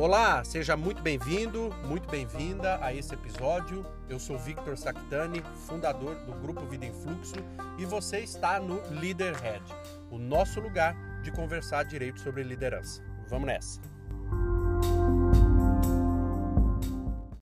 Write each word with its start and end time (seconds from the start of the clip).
Olá, 0.00 0.42
seja 0.44 0.78
muito 0.78 1.02
bem-vindo, 1.02 1.68
muito 1.84 2.08
bem-vinda 2.08 2.82
a 2.82 2.90
esse 2.90 3.12
episódio. 3.12 3.84
Eu 4.08 4.18
sou 4.18 4.38
Victor 4.38 4.74
Sactani, 4.78 5.42
fundador 5.66 6.14
do 6.24 6.32
Grupo 6.40 6.64
Vida 6.64 6.86
em 6.86 6.92
Fluxo, 6.94 7.34
e 7.76 7.84
você 7.84 8.20
está 8.20 8.58
no 8.58 8.80
Leaderhead, 8.98 9.62
o 10.10 10.16
nosso 10.16 10.58
lugar 10.58 10.96
de 11.20 11.30
conversar 11.30 11.82
direito 11.82 12.18
sobre 12.18 12.42
liderança. 12.42 13.04
Vamos 13.28 13.46
nessa. 13.46 13.78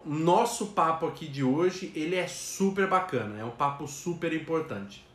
Nosso 0.04 0.68
papo 0.74 1.08
aqui 1.08 1.30
de 1.30 1.46
hoje, 1.46 1.94
ele 1.96 2.18
é 2.18 2.28
super 2.28 2.86
bacana, 2.86 3.40
é 3.40 3.46
um 3.46 3.52
papo 3.52 3.88
super 3.88 4.34
importante. 4.34 5.08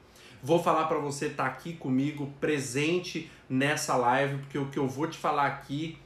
Vou 0.42 0.62
falar 0.62 0.86
para 0.86 0.96
você 0.96 1.26
estar 1.26 1.44
tá 1.44 1.50
aqui 1.50 1.74
comigo, 1.74 2.32
presente 2.40 3.30
nessa 3.46 3.94
live, 3.94 4.38
porque 4.38 4.56
o 4.56 4.70
que 4.70 4.78
eu 4.78 4.88
vou 4.88 5.06
te 5.06 5.18
falar 5.18 5.48
aqui 5.48 5.98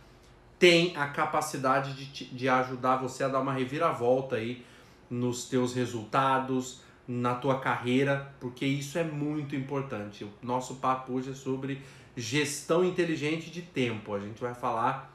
tem 0.60 0.94
a 0.94 1.06
capacidade 1.08 1.94
de, 1.94 2.26
de 2.26 2.48
ajudar 2.48 2.98
você 2.98 3.24
a 3.24 3.28
dar 3.28 3.40
uma 3.40 3.54
reviravolta 3.54 4.36
aí 4.36 4.62
nos 5.08 5.48
teus 5.48 5.74
resultados, 5.74 6.82
na 7.08 7.34
tua 7.34 7.58
carreira, 7.58 8.32
porque 8.38 8.66
isso 8.66 8.98
é 8.98 9.02
muito 9.02 9.56
importante. 9.56 10.22
O 10.22 10.30
nosso 10.42 10.76
papo 10.76 11.14
hoje 11.14 11.30
é 11.30 11.34
sobre 11.34 11.82
gestão 12.14 12.84
inteligente 12.84 13.50
de 13.50 13.62
tempo. 13.62 14.14
A 14.14 14.20
gente 14.20 14.38
vai 14.38 14.54
falar 14.54 15.10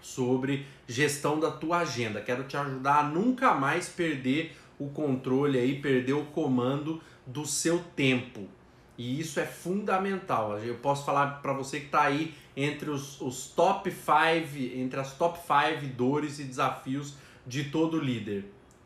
sobre 0.00 0.64
gestão 0.86 1.40
da 1.40 1.50
tua 1.50 1.78
agenda. 1.78 2.20
Quero 2.20 2.44
te 2.44 2.56
ajudar 2.56 3.00
a 3.00 3.02
nunca 3.02 3.52
mais 3.52 3.88
perder 3.88 4.56
o 4.78 4.88
controle 4.88 5.58
aí, 5.58 5.80
perder 5.80 6.12
o 6.12 6.26
comando 6.26 7.02
do 7.26 7.44
seu 7.44 7.80
tempo. 7.96 8.48
E 8.96 9.20
isso 9.20 9.40
é 9.40 9.46
fundamental. 9.46 10.58
Eu 10.58 10.76
posso 10.76 11.04
falar 11.04 11.42
para 11.42 11.52
você 11.52 11.80
que 11.80 11.86
está 11.86 12.02
aí 12.02 12.34
entre 12.62 12.90
os, 12.90 13.20
os 13.20 13.48
top 13.48 13.90
5, 13.90 14.78
entre 14.78 15.00
as 15.00 15.12
top 15.16 15.38
5 15.38 15.94
dores 15.94 16.38
e 16.38 16.44
desafios 16.44 17.14
de 17.46 17.64
todo 17.64 17.98
líder. 17.98 18.44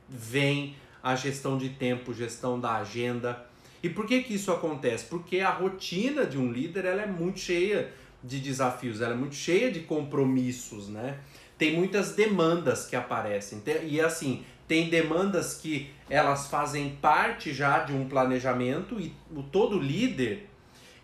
Vem 0.08 0.76
a 1.02 1.16
gestão 1.16 1.58
de 1.58 1.70
tempo, 1.70 2.14
gestão 2.14 2.58
da 2.60 2.76
agenda. 2.76 3.44
E 3.82 3.88
por 3.88 4.06
que, 4.06 4.22
que 4.22 4.34
isso 4.34 4.52
acontece? 4.52 5.06
Porque 5.06 5.40
a 5.40 5.50
rotina 5.50 6.24
de 6.24 6.38
um 6.38 6.50
líder 6.50 6.84
ela 6.84 7.02
é 7.02 7.06
muito 7.06 7.40
cheia 7.40 7.92
de 8.22 8.40
desafios, 8.40 9.00
ela 9.00 9.12
é 9.12 9.16
muito 9.16 9.34
cheia 9.34 9.70
de 9.70 9.80
compromissos, 9.80 10.88
né? 10.88 11.18
Tem 11.58 11.74
muitas 11.74 12.14
demandas 12.14 12.86
que 12.86 12.96
aparecem. 12.96 13.62
E 13.84 14.00
assim, 14.00 14.44
tem 14.66 14.88
demandas 14.88 15.54
que 15.54 15.90
elas 16.08 16.48
fazem 16.48 16.96
parte 17.02 17.52
já 17.52 17.80
de 17.80 17.92
um 17.92 18.08
planejamento 18.08 18.98
e 19.00 19.14
todo 19.52 19.78
líder 19.78 20.48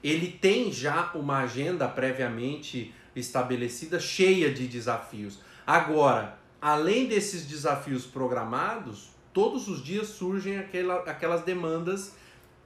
ele 0.02 0.28
tem 0.28 0.72
já 0.72 1.10
uma 1.14 1.38
agenda 1.38 1.86
previamente 1.88 2.94
estabelecida 3.14 3.98
cheia 4.00 4.52
de 4.52 4.66
desafios. 4.66 5.40
Agora, 5.66 6.38
além 6.60 7.06
desses 7.06 7.46
desafios 7.46 8.06
programados, 8.06 9.10
todos 9.32 9.68
os 9.68 9.82
dias 9.82 10.08
surgem 10.08 10.58
aquela, 10.58 10.96
aquelas 11.00 11.42
demandas 11.42 12.14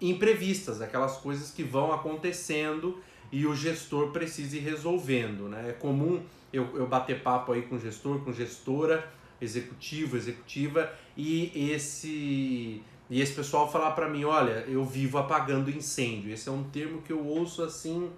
imprevistas, 0.01 0.81
aquelas 0.81 1.17
coisas 1.17 1.51
que 1.51 1.63
vão 1.63 1.93
acontecendo 1.93 3.01
e 3.33 3.47
o 3.47 3.55
gestor 3.55 4.11
precisa 4.11 4.57
ir 4.57 4.61
resolvendo. 4.61 5.49
Né? 5.49 5.71
É 5.71 5.73
comum 5.73 6.23
eu, 6.53 6.77
eu 6.77 6.87
bater 6.87 7.23
papo 7.23 7.53
aí 7.53 7.63
com 7.63 7.79
gestor, 7.79 8.21
com 8.21 8.33
gestora, 8.33 9.11
executivo, 9.41 10.17
executiva, 10.17 10.93
e 11.17 11.51
esse 11.73 12.83
e 13.11 13.21
esse 13.21 13.33
pessoal 13.33 13.71
falar 13.71 13.93
para 13.93 14.09
mim, 14.09 14.25
olha, 14.25 14.65
eu 14.67 14.85
vivo 14.85 15.19
apagando 15.19 15.71
incêndio. 15.71 16.33
Esse 16.33 16.49
é 16.49 16.53
um 16.53 16.65
termo 16.65 17.03
que 17.03 17.13
eu 17.13 17.25
ouço 17.25 17.63
assim 17.63 18.11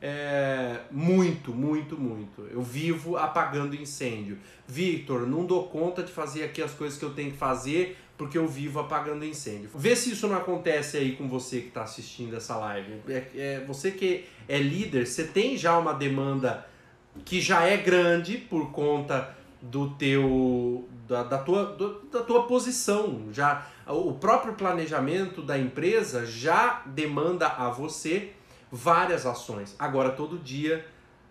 é, 0.00 0.80
muito, 0.90 1.52
muito, 1.52 1.96
muito. 1.96 2.46
Eu 2.50 2.62
vivo 2.62 3.16
apagando 3.16 3.74
incêndio. 3.74 4.38
Victor, 4.66 5.26
não 5.26 5.44
dou 5.44 5.68
conta 5.68 6.02
de 6.02 6.12
fazer 6.12 6.44
aqui 6.44 6.62
as 6.62 6.72
coisas 6.72 6.98
que 6.98 7.04
eu 7.04 7.14
tenho 7.14 7.32
que 7.32 7.38
fazer 7.38 7.96
porque 8.16 8.36
eu 8.36 8.48
vivo 8.48 8.80
apagando 8.80 9.24
incêndio. 9.24 9.70
Vê 9.72 9.94
se 9.94 10.10
isso 10.10 10.26
não 10.26 10.36
acontece 10.36 10.96
aí 10.96 11.14
com 11.14 11.28
você 11.28 11.60
que 11.60 11.68
está 11.68 11.84
assistindo 11.84 12.36
essa 12.36 12.56
live. 12.56 12.94
É, 13.08 13.26
é, 13.36 13.64
você 13.64 13.92
que 13.92 14.24
é 14.48 14.58
líder, 14.58 15.06
você 15.06 15.24
tem 15.24 15.56
já 15.56 15.78
uma 15.78 15.94
demanda 15.94 16.66
que 17.24 17.40
já 17.40 17.62
é 17.62 17.76
grande 17.76 18.36
por 18.36 18.72
conta 18.72 19.36
do 19.62 19.90
teu 19.90 20.88
da, 21.08 21.22
da, 21.22 21.38
tua, 21.38 21.64
do, 21.64 22.02
da 22.02 22.22
tua 22.22 22.46
posição. 22.46 23.28
Já 23.32 23.66
o 23.86 24.12
próprio 24.12 24.54
planejamento 24.54 25.40
da 25.40 25.58
empresa 25.58 26.26
já 26.26 26.82
demanda 26.86 27.46
a 27.48 27.70
você 27.70 28.32
várias 28.70 29.24
ações. 29.24 29.74
Agora 29.78 30.10
todo 30.10 30.38
dia 30.38 30.86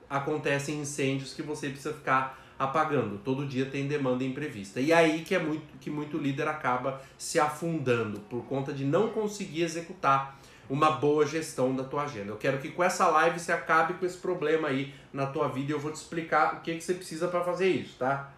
acontecem 0.10 0.80
incêndios 0.80 1.34
que 1.34 1.44
você 1.44 1.70
precisa 1.70 1.94
ficar 1.94 2.44
apagando. 2.58 3.20
Todo 3.20 3.46
dia 3.46 3.68
tem 3.68 3.88
demanda 3.88 4.24
imprevista. 4.24 4.80
E 4.80 4.92
aí 4.92 5.24
que 5.24 5.36
é 5.36 5.40
muito 5.40 5.78
que 5.80 5.92
muito 5.92 6.18
líder 6.18 6.48
acaba 6.48 7.00
se 7.18 7.40
afundando 7.40 8.20
por 8.22 8.44
conta 8.46 8.74
de 8.74 8.84
não 8.84 9.10
conseguir 9.10 9.62
executar 9.62 10.40
uma 10.70 10.92
boa 10.92 11.26
gestão 11.26 11.76
da 11.76 11.84
tua 11.84 12.04
agenda. 12.04 12.32
Eu 12.32 12.38
quero 12.38 12.58
que 12.58 12.70
com 12.70 12.84
essa 12.84 13.08
live 13.08 13.40
você 13.40 13.52
acabe 13.52 13.94
com 13.94 14.06
esse 14.06 14.18
problema 14.18 14.68
aí 14.68 14.94
na 15.14 15.28
tua 15.28 15.48
vida 15.48 15.72
e 15.72 15.76
eu 15.76 15.80
vou 15.80 15.92
te 15.92 15.96
explicar 15.96 16.56
o 16.56 16.62
que, 16.62 16.76
que 16.76 16.82
você 16.82 16.94
precisa 16.94 17.28
para 17.28 17.42
fazer 17.42 17.70
isso, 17.70 17.96
tá? 17.98 18.34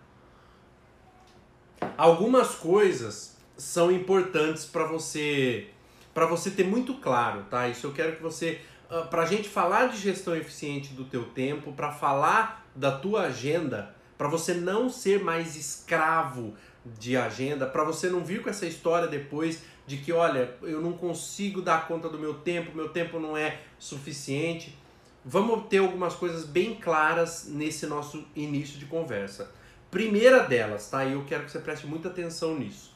Algumas 1.97 2.55
coisas 2.55 3.37
são 3.57 3.91
importantes 3.91 4.65
para 4.65 4.85
você 4.85 5.67
para 6.13 6.25
você 6.25 6.49
ter 6.49 6.65
muito 6.65 6.95
claro, 6.95 7.45
tá? 7.49 7.67
Isso 7.67 7.85
eu 7.87 7.93
quero 7.93 8.15
que 8.15 8.21
você 8.21 8.59
ah, 8.89 9.01
para 9.01 9.21
a 9.21 9.25
gente 9.25 9.47
falar 9.47 9.87
de 9.87 9.97
gestão 9.97 10.35
eficiente 10.35 10.93
do 10.93 11.05
teu 11.05 11.25
tempo, 11.25 11.71
para 11.71 11.91
falar 11.91 12.65
da 12.75 12.91
tua 12.91 13.23
agenda, 13.23 13.95
para 14.17 14.27
você 14.27 14.53
não 14.53 14.89
ser 14.89 15.23
mais 15.23 15.55
escravo 15.55 16.55
de 16.97 17.15
agenda, 17.15 17.67
para 17.67 17.83
você 17.83 18.09
não 18.09 18.23
vir 18.23 18.41
com 18.41 18.49
essa 18.49 18.65
história 18.65 19.07
depois 19.07 19.61
de 19.85 19.97
que, 19.97 20.11
olha, 20.11 20.55
eu 20.61 20.81
não 20.81 20.93
consigo 20.93 21.61
dar 21.61 21.87
conta 21.87 22.09
do 22.09 22.17
meu 22.17 22.35
tempo, 22.35 22.75
meu 22.75 22.89
tempo 22.89 23.19
não 23.19 23.37
é 23.37 23.59
suficiente. 23.77 24.75
Vamos 25.23 25.67
ter 25.67 25.77
algumas 25.77 26.15
coisas 26.15 26.45
bem 26.45 26.75
claras 26.75 27.45
nesse 27.47 27.85
nosso 27.85 28.25
início 28.35 28.79
de 28.79 28.85
conversa. 28.85 29.51
Primeira 29.91 30.43
delas, 30.43 30.89
tá? 30.89 31.03
E 31.03 31.13
eu 31.13 31.25
quero 31.25 31.45
que 31.45 31.51
você 31.51 31.59
preste 31.59 31.87
muita 31.87 32.09
atenção 32.09 32.57
nisso. 32.57 32.93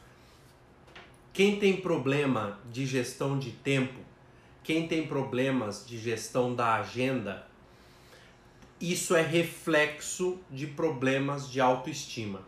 Quem 1.33 1.57
tem 1.57 1.77
problema 1.77 2.59
de 2.71 2.85
gestão 2.85 3.39
de 3.39 3.51
tempo, 3.51 3.99
quem 4.63 4.87
tem 4.87 5.07
problemas 5.07 5.83
de 5.85 5.97
gestão 5.97 6.53
da 6.53 6.75
agenda, 6.75 7.47
isso 8.79 9.15
é 9.15 9.21
reflexo 9.21 10.39
de 10.51 10.67
problemas 10.67 11.49
de 11.49 11.59
autoestima. 11.59 12.41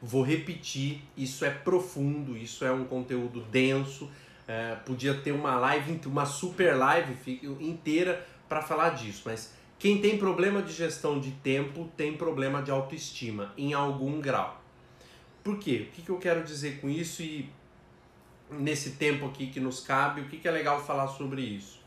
Vou 0.00 0.22
repetir, 0.22 1.02
isso 1.16 1.44
é 1.44 1.50
profundo, 1.50 2.36
isso 2.36 2.64
é 2.64 2.70
um 2.70 2.84
conteúdo 2.84 3.40
denso. 3.40 4.10
É, 4.46 4.76
podia 4.84 5.14
ter 5.14 5.32
uma 5.32 5.56
live, 5.56 6.00
uma 6.06 6.26
super 6.26 6.76
live 6.76 7.40
inteira 7.60 8.26
para 8.48 8.60
falar 8.60 8.90
disso, 8.90 9.22
mas 9.24 9.54
quem 9.82 10.00
tem 10.00 10.16
problema 10.16 10.62
de 10.62 10.72
gestão 10.72 11.18
de 11.18 11.32
tempo 11.32 11.90
tem 11.96 12.16
problema 12.16 12.62
de 12.62 12.70
autoestima 12.70 13.52
em 13.58 13.72
algum 13.72 14.20
grau. 14.20 14.62
Por 15.42 15.58
quê? 15.58 15.88
O 15.88 15.90
que, 15.90 16.08
eu 16.08 16.18
quero 16.18 16.44
dizer 16.44 16.80
com 16.80 16.88
isso 16.88 17.20
e 17.20 17.50
nesse 18.48 18.92
tempo 18.92 19.26
aqui 19.26 19.48
que 19.48 19.58
nos 19.58 19.80
cabe, 19.80 20.20
o 20.20 20.28
que, 20.28 20.36
que 20.36 20.46
é 20.46 20.52
legal 20.52 20.80
falar 20.80 21.08
sobre 21.08 21.42
isso? 21.42 21.82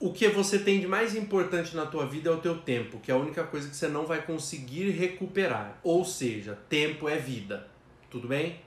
o 0.00 0.12
que 0.12 0.28
você 0.28 0.58
tem 0.58 0.80
de 0.80 0.88
mais 0.88 1.14
importante 1.14 1.76
na 1.76 1.86
tua 1.86 2.04
vida 2.04 2.28
é 2.28 2.32
o 2.32 2.40
teu 2.40 2.58
tempo, 2.58 2.98
que 2.98 3.12
é 3.12 3.14
a 3.14 3.16
única 3.16 3.44
coisa 3.44 3.70
que 3.70 3.76
você 3.76 3.86
não 3.88 4.04
vai 4.04 4.20
conseguir 4.20 4.90
recuperar. 4.90 5.78
Ou 5.84 6.04
seja, 6.04 6.58
tempo 6.68 7.08
é 7.08 7.16
vida. 7.16 7.68
Tudo 8.10 8.26
bem? 8.26 8.60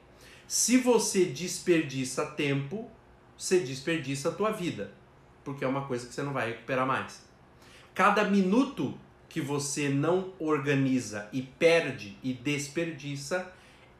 Se 0.47 0.77
você 0.77 1.25
desperdiça 1.25 2.25
tempo, 2.25 2.89
você 3.37 3.59
desperdiça 3.59 4.29
a 4.29 4.31
tua 4.31 4.51
vida, 4.51 4.91
porque 5.43 5.65
é 5.65 5.67
uma 5.67 5.85
coisa 5.85 6.07
que 6.07 6.15
você 6.15 6.23
não 6.23 6.33
vai 6.33 6.47
recuperar 6.47 6.87
mais. 6.87 7.28
Cada 7.99 8.23
minuto 8.23 8.97
que 9.27 9.41
você 9.41 9.89
não 9.89 10.31
organiza 10.39 11.27
e 11.33 11.41
perde 11.41 12.17
e 12.23 12.31
desperdiça 12.31 13.51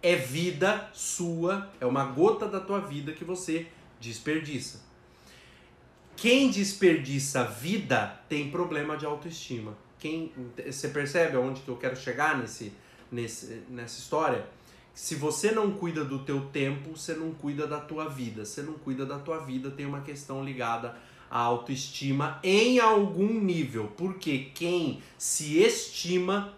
é 0.01 0.15
vida 0.15 0.89
sua, 0.93 1.69
é 1.81 1.85
uma 1.85 2.05
gota 2.05 2.47
da 2.47 2.61
tua 2.61 2.79
vida 2.79 3.11
que 3.11 3.25
você 3.25 3.67
desperdiça. 3.99 4.79
Quem 6.15 6.49
desperdiça 6.49 7.43
vida 7.43 8.17
tem 8.29 8.49
problema 8.49 8.95
de 8.95 9.05
autoestima. 9.05 9.77
Quem, 9.99 10.31
você 10.65 10.87
percebe 10.87 11.35
aonde 11.35 11.59
que 11.59 11.67
eu 11.67 11.75
quero 11.75 11.97
chegar 11.97 12.37
nesse, 12.37 12.71
nesse, 13.11 13.63
nessa 13.67 13.99
história? 13.99 14.47
Se 14.93 15.15
você 15.15 15.51
não 15.51 15.71
cuida 15.71 16.05
do 16.05 16.19
teu 16.19 16.45
tempo, 16.53 16.95
você 16.95 17.15
não 17.15 17.33
cuida 17.33 17.67
da 17.67 17.81
tua 17.81 18.07
vida. 18.07 18.45
Se 18.45 18.61
não 18.61 18.75
cuida 18.75 19.05
da 19.05 19.19
tua 19.19 19.39
vida, 19.39 19.69
tem 19.69 19.85
uma 19.85 19.99
questão 19.99 20.41
ligada 20.41 20.95
à 21.29 21.39
autoestima 21.39 22.39
em 22.43 22.79
algum 22.79 23.33
nível. 23.33 23.91
Porque 23.97 24.49
quem 24.53 25.01
se 25.17 25.59
estima, 25.59 26.53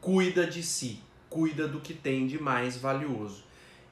cuida 0.00 0.46
de 0.46 0.62
si, 0.62 1.00
cuida 1.28 1.66
do 1.66 1.80
que 1.80 1.94
tem 1.94 2.26
de 2.26 2.40
mais 2.40 2.76
valioso. 2.76 3.44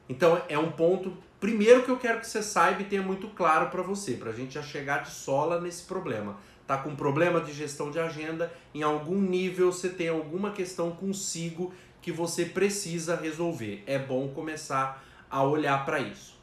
Então 0.07 0.41
é 0.49 0.57
um 0.57 0.71
ponto 0.71 1.17
Primeiro 1.41 1.81
que 1.81 1.89
eu 1.89 1.97
quero 1.97 2.19
que 2.19 2.27
você 2.27 2.43
saiba 2.43 2.83
e 2.83 2.85
tenha 2.85 3.01
muito 3.01 3.27
claro 3.29 3.71
para 3.71 3.81
você, 3.81 4.13
para 4.13 4.29
a 4.29 4.33
gente 4.33 4.53
já 4.53 4.61
chegar 4.61 5.01
de 5.01 5.09
sola 5.09 5.59
nesse 5.59 5.81
problema. 5.85 6.37
Tá 6.67 6.77
com 6.77 6.95
problema 6.95 7.41
de 7.41 7.51
gestão 7.51 7.89
de 7.89 7.97
agenda, 7.97 8.53
em 8.75 8.83
algum 8.83 9.19
nível 9.19 9.71
você 9.71 9.89
tem 9.89 10.07
alguma 10.07 10.51
questão 10.51 10.91
consigo 10.91 11.73
que 11.99 12.11
você 12.11 12.45
precisa 12.45 13.15
resolver. 13.15 13.81
É 13.87 13.97
bom 13.97 14.27
começar 14.27 15.03
a 15.31 15.41
olhar 15.41 15.83
para 15.83 15.99
isso. 15.99 16.39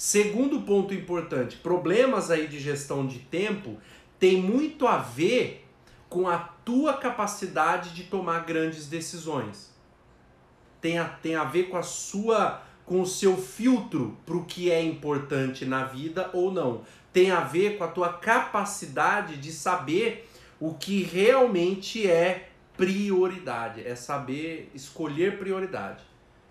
Segundo 0.00 0.62
ponto 0.62 0.94
importante, 0.94 1.58
problemas 1.58 2.30
aí 2.30 2.46
de 2.46 2.58
gestão 2.58 3.06
de 3.06 3.18
tempo 3.18 3.76
tem 4.18 4.38
muito 4.38 4.86
a 4.86 4.96
ver 4.96 5.68
com 6.08 6.26
a 6.26 6.38
tua 6.38 6.94
capacidade 6.94 7.90
de 7.90 8.04
tomar 8.04 8.46
grandes 8.46 8.86
decisões. 8.86 9.70
Tem 10.80 10.98
a, 10.98 11.04
tem 11.04 11.34
a 11.34 11.44
ver 11.44 11.64
com 11.64 11.76
a 11.76 11.82
sua 11.82 12.62
com 12.86 13.02
o 13.02 13.06
seu 13.06 13.36
filtro 13.36 14.16
para 14.24 14.36
o 14.38 14.46
que 14.46 14.70
é 14.70 14.82
importante 14.82 15.66
na 15.66 15.84
vida 15.84 16.30
ou 16.32 16.50
não. 16.50 16.80
Tem 17.12 17.30
a 17.30 17.40
ver 17.40 17.76
com 17.76 17.84
a 17.84 17.88
tua 17.88 18.10
capacidade 18.10 19.36
de 19.36 19.52
saber 19.52 20.26
o 20.58 20.72
que 20.72 21.02
realmente 21.02 22.10
é 22.10 22.48
prioridade, 22.74 23.86
é 23.86 23.94
saber 23.94 24.70
escolher 24.74 25.36
prioridade. 25.36 26.02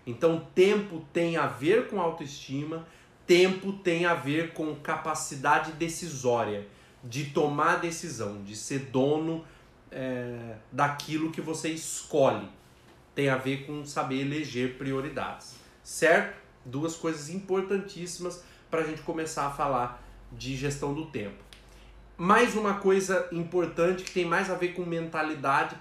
Então, 0.06 0.46
tempo 0.54 1.04
tem 1.12 1.36
a 1.36 1.46
ver 1.46 1.88
com 1.88 2.00
autoestima, 2.00 2.86
tempo 3.30 3.72
tem 3.72 4.06
a 4.06 4.14
ver 4.14 4.52
com 4.54 4.74
capacidade 4.74 5.70
decisória, 5.74 6.66
de 7.04 7.26
tomar 7.26 7.76
decisão, 7.76 8.42
de 8.42 8.56
ser 8.56 8.86
dono 8.86 9.44
é, 9.88 10.56
daquilo 10.72 11.30
que 11.30 11.40
você 11.40 11.68
escolhe. 11.68 12.48
Tem 13.14 13.28
a 13.28 13.36
ver 13.36 13.66
com 13.66 13.84
saber 13.84 14.22
eleger 14.22 14.76
prioridades, 14.76 15.54
certo? 15.84 16.36
Duas 16.64 16.96
coisas 16.96 17.30
importantíssimas 17.30 18.42
para 18.68 18.80
a 18.80 18.84
gente 18.84 19.02
começar 19.02 19.46
a 19.46 19.50
falar 19.52 20.02
de 20.32 20.56
gestão 20.56 20.92
do 20.92 21.06
tempo. 21.06 21.38
Mais 22.18 22.56
uma 22.56 22.74
coisa 22.80 23.28
importante 23.30 24.02
que 24.02 24.10
tem 24.10 24.24
mais 24.24 24.50
a 24.50 24.56
ver 24.56 24.74
com 24.74 24.84
mentalidade 24.84 25.76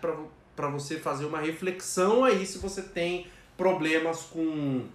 para 0.56 0.68
você 0.70 1.00
fazer 1.00 1.26
uma 1.26 1.40
reflexão 1.40 2.24
aí 2.24 2.46
se 2.46 2.60
você 2.60 2.84
tem 2.84 3.26
problemas 3.58 4.22
com, 4.22 4.86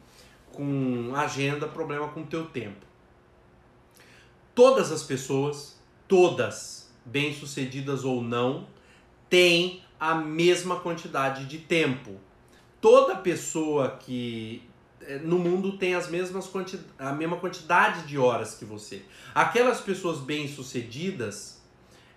com 0.54 1.12
agenda, 1.14 1.66
problema 1.66 2.08
com 2.08 2.22
o 2.22 2.26
teu 2.26 2.46
tempo. 2.46 2.84
Todas 4.54 4.92
as 4.92 5.02
pessoas, 5.02 5.78
todas, 6.06 6.90
bem-sucedidas 7.04 8.04
ou 8.04 8.22
não, 8.22 8.66
têm 9.28 9.82
a 9.98 10.14
mesma 10.14 10.80
quantidade 10.80 11.46
de 11.46 11.58
tempo. 11.58 12.12
Toda 12.80 13.16
pessoa 13.16 13.96
que 13.98 14.62
eh, 15.00 15.18
no 15.18 15.38
mundo 15.38 15.76
tem 15.76 15.94
as 15.94 16.08
mesmas 16.08 16.46
quanti 16.46 16.78
a 16.98 17.12
mesma 17.12 17.36
quantidade 17.36 18.06
de 18.06 18.18
horas 18.18 18.54
que 18.54 18.64
você. 18.64 19.02
Aquelas 19.34 19.80
pessoas 19.80 20.18
bem-sucedidas, 20.20 21.62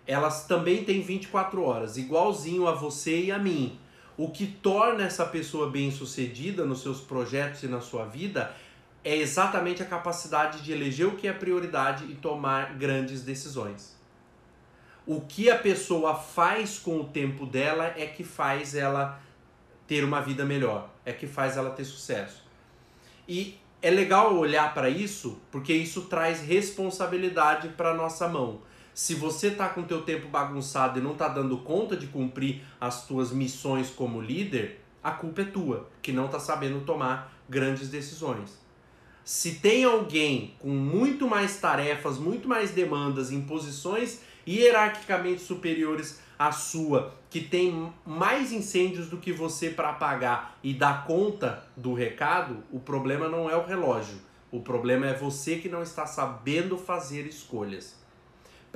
elas 0.06 0.46
também 0.46 0.84
têm 0.84 1.02
24 1.02 1.64
horas, 1.64 1.98
igualzinho 1.98 2.68
a 2.68 2.74
você 2.74 3.24
e 3.24 3.32
a 3.32 3.40
mim. 3.40 3.80
O 4.18 4.30
que 4.32 4.48
torna 4.48 5.04
essa 5.04 5.26
pessoa 5.26 5.70
bem-sucedida 5.70 6.66
nos 6.66 6.82
seus 6.82 7.00
projetos 7.00 7.62
e 7.62 7.68
na 7.68 7.80
sua 7.80 8.06
vida 8.06 8.52
é 9.04 9.16
exatamente 9.16 9.84
a 9.84 9.86
capacidade 9.86 10.62
de 10.64 10.72
eleger 10.72 11.08
o 11.08 11.16
que 11.16 11.28
é 11.28 11.34
prioridade 11.34 12.04
e 12.06 12.16
tomar 12.16 12.74
grandes 12.74 13.22
decisões. 13.22 13.96
O 15.06 15.22
que 15.22 15.52
a 15.52 15.58
pessoa 15.58 16.16
faz 16.16 16.80
com 16.80 17.00
o 17.00 17.04
tempo 17.06 17.46
dela 17.46 17.94
é 17.96 18.08
que 18.08 18.24
faz 18.24 18.74
ela 18.74 19.22
ter 19.88 20.04
uma 20.04 20.20
vida 20.20 20.44
melhor, 20.44 20.90
é 21.06 21.14
que 21.14 21.28
faz 21.28 21.56
ela 21.56 21.70
ter 21.70 21.86
sucesso. 21.86 22.44
E 23.28 23.60
é 23.82 23.92
legal 23.92 24.36
olhar 24.36 24.74
para 24.74 24.90
isso, 24.90 25.40
porque 25.52 25.72
isso 25.72 26.02
traz 26.08 26.42
responsabilidade 26.42 27.70
para 27.70 27.94
nossa 27.94 28.28
mão. 28.28 28.62
Se 28.98 29.14
você 29.14 29.52
tá 29.52 29.70
com 29.70 29.84
teu 29.84 30.02
tempo 30.02 30.28
bagunçado 30.28 30.98
e 30.98 31.04
não 31.04 31.14
tá 31.14 31.28
dando 31.28 31.60
conta 31.60 31.96
de 31.96 32.08
cumprir 32.08 32.64
as 32.82 33.06
tuas 33.06 33.32
missões 33.32 33.92
como 33.92 34.20
líder, 34.20 34.82
a 35.04 35.12
culpa 35.12 35.44
é 35.44 35.46
tua, 35.46 35.88
que 36.02 36.12
não 36.12 36.28
tá 36.28 36.40
sabendo 36.40 36.84
tomar 36.84 37.32
grandes 37.48 37.90
decisões. 37.90 38.58
Se 39.24 39.60
tem 39.60 39.84
alguém 39.84 40.56
com 40.58 40.70
muito 40.70 41.28
mais 41.28 41.60
tarefas, 41.60 42.18
muito 42.18 42.48
mais 42.48 42.72
demandas 42.72 43.32
em 43.32 43.42
posições 43.42 44.22
hierarquicamente 44.48 45.44
superiores 45.44 46.20
à 46.40 46.52
sua, 46.52 47.14
que 47.30 47.42
tem 47.42 47.94
mais 48.04 48.52
incêndios 48.52 49.10
do 49.10 49.18
que 49.18 49.32
você 49.32 49.70
para 49.70 49.92
apagar 49.92 50.58
e 50.64 50.74
dar 50.74 51.06
conta 51.06 51.64
do 51.78 51.94
recado, 51.94 52.64
o 52.72 52.80
problema 52.80 53.30
não 53.30 53.48
é 53.48 53.56
o 53.56 53.64
relógio. 53.64 54.18
O 54.52 54.60
problema 54.62 55.06
é 55.06 55.14
você 55.14 55.58
que 55.58 55.70
não 55.70 55.84
está 55.84 56.08
sabendo 56.08 56.80
fazer 56.80 57.28
escolhas. 57.28 57.97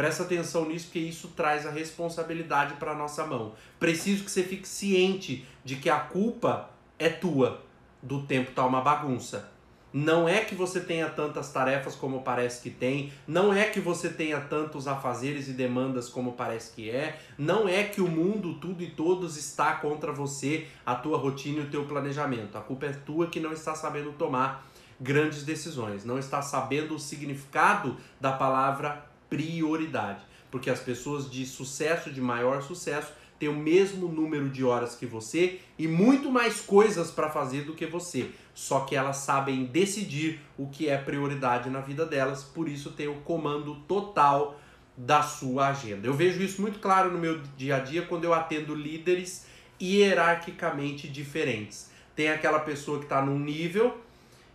Presta 0.02 0.24
atenção 0.24 0.68
nisso, 0.68 0.86
porque 0.86 0.98
isso 0.98 1.28
traz 1.28 1.68
a 1.68 1.70
responsabilidade 1.70 2.74
para 2.78 2.96
nossa 2.96 3.24
mão. 3.24 3.54
Preciso 3.80 4.24
que 4.24 4.32
você 4.32 4.42
fique 4.42 4.68
ciente 4.68 5.46
de 5.64 5.76
que 5.76 5.92
a 5.92 6.00
culpa 6.00 6.72
é 6.98 7.08
tua 7.08 7.62
do 8.02 8.24
tempo 8.24 8.52
tá 8.52 8.66
uma 8.66 8.82
bagunça. 8.82 9.52
Não 9.94 10.28
é 10.28 10.44
que 10.44 10.56
você 10.56 10.80
tenha 10.80 11.08
tantas 11.08 11.54
tarefas 11.54 11.94
como 11.94 12.24
parece 12.24 12.64
que 12.64 12.72
tem, 12.72 13.14
não 13.28 13.54
é 13.54 13.66
que 13.66 13.80
você 13.80 14.10
tenha 14.10 14.42
tantos 14.42 14.88
afazeres 14.88 15.48
e 15.48 15.54
demandas 15.54 16.10
como 16.10 16.32
parece 16.32 16.74
que 16.74 16.90
é, 16.90 17.20
não 17.38 17.70
é 17.70 17.84
que 17.84 18.02
o 18.02 18.08
mundo, 18.08 18.56
tudo 18.56 18.82
e 18.82 18.90
todos 18.90 19.38
está 19.38 19.76
contra 19.76 20.12
você, 20.12 20.66
a 20.84 20.96
tua 20.96 21.20
rotina 21.20 21.60
e 21.60 21.66
o 21.66 21.70
teu 21.70 21.86
planejamento. 21.86 22.58
A 22.58 22.62
culpa 22.62 22.88
é 22.88 22.92
tua 22.92 23.28
que 23.28 23.40
não 23.40 23.54
está 23.54 23.76
sabendo 23.76 24.14
tomar 24.14 24.68
grandes 25.00 25.44
decisões, 25.44 26.04
não 26.04 26.18
está 26.18 26.42
sabendo 26.42 26.96
o 26.96 27.00
significado 27.00 27.98
da 28.20 28.32
palavra 28.32 29.11
prioridade. 29.32 30.22
Porque 30.52 30.70
as 30.70 30.82
pessoas 30.82 31.32
de 31.32 31.46
sucesso, 31.46 32.12
de 32.12 32.20
maior 32.20 32.62
sucesso, 32.62 33.14
têm 33.40 33.48
o 33.48 33.56
mesmo 33.56 34.10
número 34.10 34.50
de 34.50 34.64
horas 34.64 34.94
que 34.94 35.06
você 35.06 35.62
e 35.80 35.88
muito 35.88 36.30
mais 36.30 36.60
coisas 36.60 37.10
para 37.10 37.30
fazer 37.30 37.64
do 37.64 37.74
que 37.74 37.88
você. 37.88 38.30
Só 38.54 38.82
que 38.82 38.96
elas 38.96 39.18
sabem 39.18 39.64
decidir 39.64 40.42
o 40.58 40.68
que 40.68 40.90
é 40.90 40.98
prioridade 40.98 41.70
na 41.70 41.80
vida 41.80 42.06
delas, 42.06 42.44
por 42.44 42.68
isso 42.68 42.92
tem 42.92 43.08
o 43.08 43.22
comando 43.22 43.76
total 43.88 44.60
da 44.96 45.24
sua 45.24 45.70
agenda. 45.70 46.06
Eu 46.06 46.14
vejo 46.14 46.44
isso 46.44 46.62
muito 46.62 46.80
claro 46.80 47.10
no 47.10 47.18
meu 47.18 47.42
dia 47.58 47.78
a 47.78 47.80
dia 47.80 48.02
quando 48.04 48.26
eu 48.26 48.34
atendo 48.34 48.76
líderes 48.76 49.48
hierarquicamente 49.82 51.08
diferentes. 51.08 51.90
Tem 52.16 52.30
aquela 52.30 52.60
pessoa 52.60 53.00
que 53.00 53.06
está 53.06 53.26
num 53.26 53.40
nível 53.40 53.98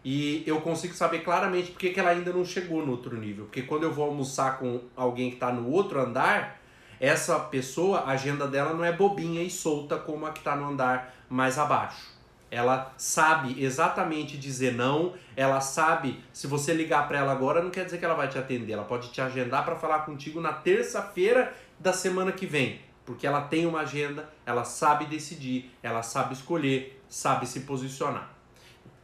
e 0.08 0.44
eu 0.46 0.60
consigo 0.60 0.94
saber 0.94 1.24
claramente 1.24 1.72
porque 1.72 1.90
que 1.90 1.98
ela 1.98 2.10
ainda 2.10 2.32
não 2.32 2.44
chegou 2.44 2.86
no 2.86 2.92
outro 2.92 3.16
nível. 3.16 3.46
Porque 3.46 3.62
quando 3.62 3.82
eu 3.82 3.92
vou 3.92 4.04
almoçar 4.04 4.56
com 4.56 4.82
alguém 4.94 5.30
que 5.30 5.34
está 5.34 5.50
no 5.50 5.68
outro 5.68 6.00
andar, 6.00 6.60
essa 7.00 7.40
pessoa, 7.40 7.98
a 7.98 8.10
agenda 8.10 8.46
dela 8.46 8.72
não 8.72 8.84
é 8.84 8.92
bobinha 8.92 9.42
e 9.42 9.50
solta 9.50 9.96
como 9.96 10.24
a 10.24 10.30
que 10.30 10.38
está 10.38 10.54
no 10.54 10.68
andar 10.68 11.12
mais 11.28 11.58
abaixo. 11.58 12.06
Ela 12.52 12.94
sabe 12.96 13.60
exatamente 13.60 14.36
dizer 14.36 14.74
não, 14.74 15.14
ela 15.34 15.60
sabe, 15.60 16.22
se 16.32 16.46
você 16.46 16.72
ligar 16.72 17.08
para 17.08 17.18
ela 17.18 17.32
agora, 17.32 17.60
não 17.60 17.70
quer 17.70 17.84
dizer 17.84 17.98
que 17.98 18.04
ela 18.04 18.14
vai 18.14 18.28
te 18.28 18.38
atender, 18.38 18.74
ela 18.74 18.84
pode 18.84 19.10
te 19.10 19.20
agendar 19.20 19.64
para 19.64 19.74
falar 19.74 20.04
contigo 20.04 20.40
na 20.40 20.52
terça-feira 20.52 21.52
da 21.80 21.92
semana 21.92 22.30
que 22.30 22.46
vem, 22.46 22.80
porque 23.04 23.26
ela 23.26 23.40
tem 23.40 23.66
uma 23.66 23.80
agenda, 23.80 24.30
ela 24.46 24.62
sabe 24.62 25.06
decidir, 25.06 25.68
ela 25.82 26.04
sabe 26.04 26.32
escolher, 26.34 27.02
sabe 27.08 27.44
se 27.44 27.62
posicionar 27.62 28.35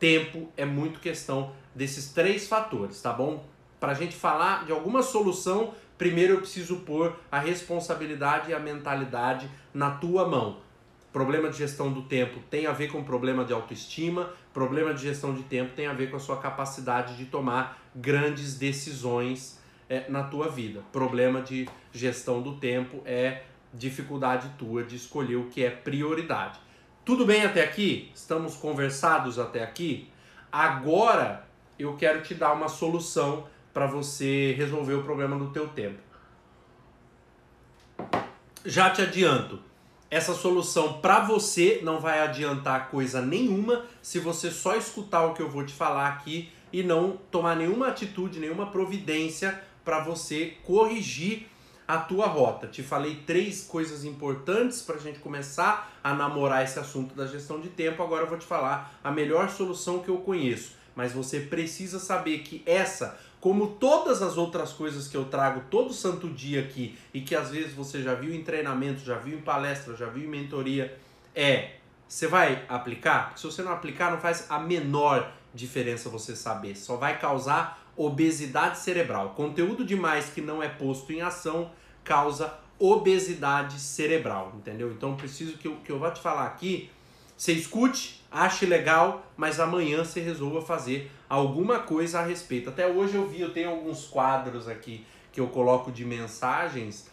tempo 0.02 0.50
é 0.56 0.64
muito 0.64 0.98
questão 0.98 1.52
desses 1.72 2.08
três 2.08 2.48
fatores, 2.48 3.00
tá 3.00 3.12
bom? 3.12 3.46
Para 3.78 3.92
a 3.92 3.94
gente 3.94 4.16
falar 4.16 4.66
de 4.66 4.72
alguma 4.72 5.00
solução, 5.00 5.72
primeiro 5.96 6.32
eu 6.32 6.38
preciso 6.40 6.80
pôr 6.80 7.16
a 7.30 7.38
responsabilidade 7.38 8.50
e 8.50 8.54
a 8.54 8.58
mentalidade 8.58 9.48
na 9.72 9.92
tua 9.92 10.26
mão. 10.26 10.58
Problema 11.12 11.48
de 11.48 11.58
gestão 11.58 11.92
do 11.92 12.02
tempo 12.02 12.40
tem 12.50 12.66
a 12.66 12.72
ver 12.72 12.90
com 12.90 13.04
problema 13.04 13.44
de 13.44 13.52
autoestima, 13.52 14.32
problema 14.52 14.92
de 14.92 15.02
gestão 15.02 15.32
de 15.32 15.44
tempo 15.44 15.72
tem 15.76 15.86
a 15.86 15.92
ver 15.92 16.10
com 16.10 16.16
a 16.16 16.20
sua 16.20 16.38
capacidade 16.38 17.16
de 17.16 17.26
tomar 17.26 17.80
grandes 17.94 18.58
decisões 18.58 19.60
é, 19.88 20.10
na 20.10 20.24
tua 20.24 20.48
vida. 20.48 20.80
Problema 20.90 21.40
de 21.40 21.68
gestão 21.92 22.42
do 22.42 22.56
tempo 22.56 23.02
é 23.04 23.44
dificuldade 23.72 24.50
tua 24.58 24.82
de 24.82 24.96
escolher 24.96 25.36
o 25.36 25.44
que 25.44 25.62
é 25.62 25.70
prioridade. 25.70 26.58
Tudo 27.04 27.26
bem 27.26 27.44
até 27.44 27.64
aqui? 27.64 28.12
Estamos 28.14 28.54
conversados 28.54 29.36
até 29.36 29.60
aqui? 29.60 30.08
Agora 30.52 31.44
eu 31.76 31.96
quero 31.96 32.22
te 32.22 32.32
dar 32.32 32.52
uma 32.52 32.68
solução 32.68 33.48
para 33.74 33.86
você 33.86 34.54
resolver 34.56 34.94
o 34.94 35.02
problema 35.02 35.36
do 35.36 35.50
teu 35.50 35.66
tempo. 35.66 35.98
Já 38.64 38.90
te 38.90 39.02
adianto, 39.02 39.58
essa 40.08 40.32
solução 40.32 41.00
para 41.00 41.18
você 41.18 41.80
não 41.82 41.98
vai 41.98 42.20
adiantar 42.20 42.88
coisa 42.88 43.20
nenhuma 43.20 43.84
se 44.00 44.20
você 44.20 44.48
só 44.48 44.76
escutar 44.76 45.26
o 45.26 45.34
que 45.34 45.42
eu 45.42 45.50
vou 45.50 45.66
te 45.66 45.74
falar 45.74 46.06
aqui 46.06 46.52
e 46.72 46.84
não 46.84 47.18
tomar 47.32 47.56
nenhuma 47.56 47.88
atitude, 47.88 48.38
nenhuma 48.38 48.70
providência 48.70 49.60
para 49.84 49.98
você 50.04 50.56
corrigir 50.62 51.48
a 51.86 51.98
tua 51.98 52.26
rota. 52.26 52.66
Te 52.66 52.82
falei 52.82 53.22
três 53.26 53.64
coisas 53.64 54.04
importantes 54.04 54.82
para 54.82 54.96
a 54.96 55.00
gente 55.00 55.18
começar 55.18 55.92
a 56.02 56.14
namorar 56.14 56.64
esse 56.64 56.78
assunto 56.78 57.14
da 57.14 57.26
gestão 57.26 57.60
de 57.60 57.68
tempo. 57.68 58.02
Agora 58.02 58.24
eu 58.24 58.28
vou 58.28 58.38
te 58.38 58.46
falar 58.46 58.98
a 59.02 59.10
melhor 59.10 59.50
solução 59.50 60.00
que 60.00 60.08
eu 60.08 60.18
conheço. 60.18 60.80
mas 60.94 61.12
você 61.12 61.40
precisa 61.40 61.98
saber 61.98 62.40
que 62.40 62.62
essa, 62.66 63.18
como 63.40 63.68
todas 63.76 64.20
as 64.20 64.36
outras 64.36 64.72
coisas 64.72 65.08
que 65.08 65.16
eu 65.16 65.24
trago 65.24 65.62
todo 65.70 65.90
santo 65.90 66.28
dia 66.28 66.60
aqui 66.60 66.98
e 67.14 67.22
que 67.22 67.34
às 67.34 67.50
vezes 67.50 67.72
você 67.72 68.02
já 68.02 68.14
viu 68.14 68.34
em 68.34 68.44
treinamento, 68.44 69.00
já 69.00 69.16
viu 69.16 69.38
em 69.38 69.40
palestra, 69.40 69.96
já 69.96 70.06
viu 70.06 70.24
em 70.24 70.28
mentoria, 70.28 70.98
é 71.34 71.76
você 72.12 72.26
vai 72.26 72.62
aplicar? 72.68 73.32
Se 73.36 73.46
você 73.46 73.62
não 73.62 73.72
aplicar, 73.72 74.10
não 74.10 74.20
faz 74.20 74.44
a 74.50 74.58
menor 74.58 75.32
diferença 75.54 76.10
você 76.10 76.36
saber. 76.36 76.76
Só 76.76 76.96
vai 76.96 77.18
causar 77.18 77.81
obesidade 77.96 78.78
cerebral. 78.78 79.30
Conteúdo 79.30 79.84
demais 79.84 80.30
que 80.30 80.40
não 80.40 80.62
é 80.62 80.68
posto 80.68 81.12
em 81.12 81.20
ação 81.20 81.70
causa 82.04 82.58
obesidade 82.78 83.78
cerebral, 83.78 84.52
entendeu? 84.56 84.90
Então 84.90 85.16
preciso 85.16 85.56
que 85.56 85.68
eu, 85.68 85.76
que 85.76 85.90
eu 85.90 85.98
vá 85.98 86.10
te 86.10 86.20
falar 86.20 86.46
aqui 86.46 86.90
você 87.42 87.54
escute, 87.54 88.22
ache 88.30 88.64
legal, 88.64 89.26
mas 89.36 89.58
amanhã 89.58 90.04
você 90.04 90.20
resolva 90.20 90.62
fazer 90.62 91.10
alguma 91.28 91.80
coisa 91.80 92.20
a 92.20 92.24
respeito. 92.24 92.70
Até 92.70 92.86
hoje 92.86 93.16
eu 93.16 93.26
vi, 93.26 93.40
eu 93.40 93.52
tenho 93.52 93.68
alguns 93.68 94.06
quadros 94.06 94.68
aqui 94.68 95.04
que 95.32 95.40
eu 95.40 95.48
coloco 95.48 95.90
de 95.90 96.04
mensagens 96.04 97.10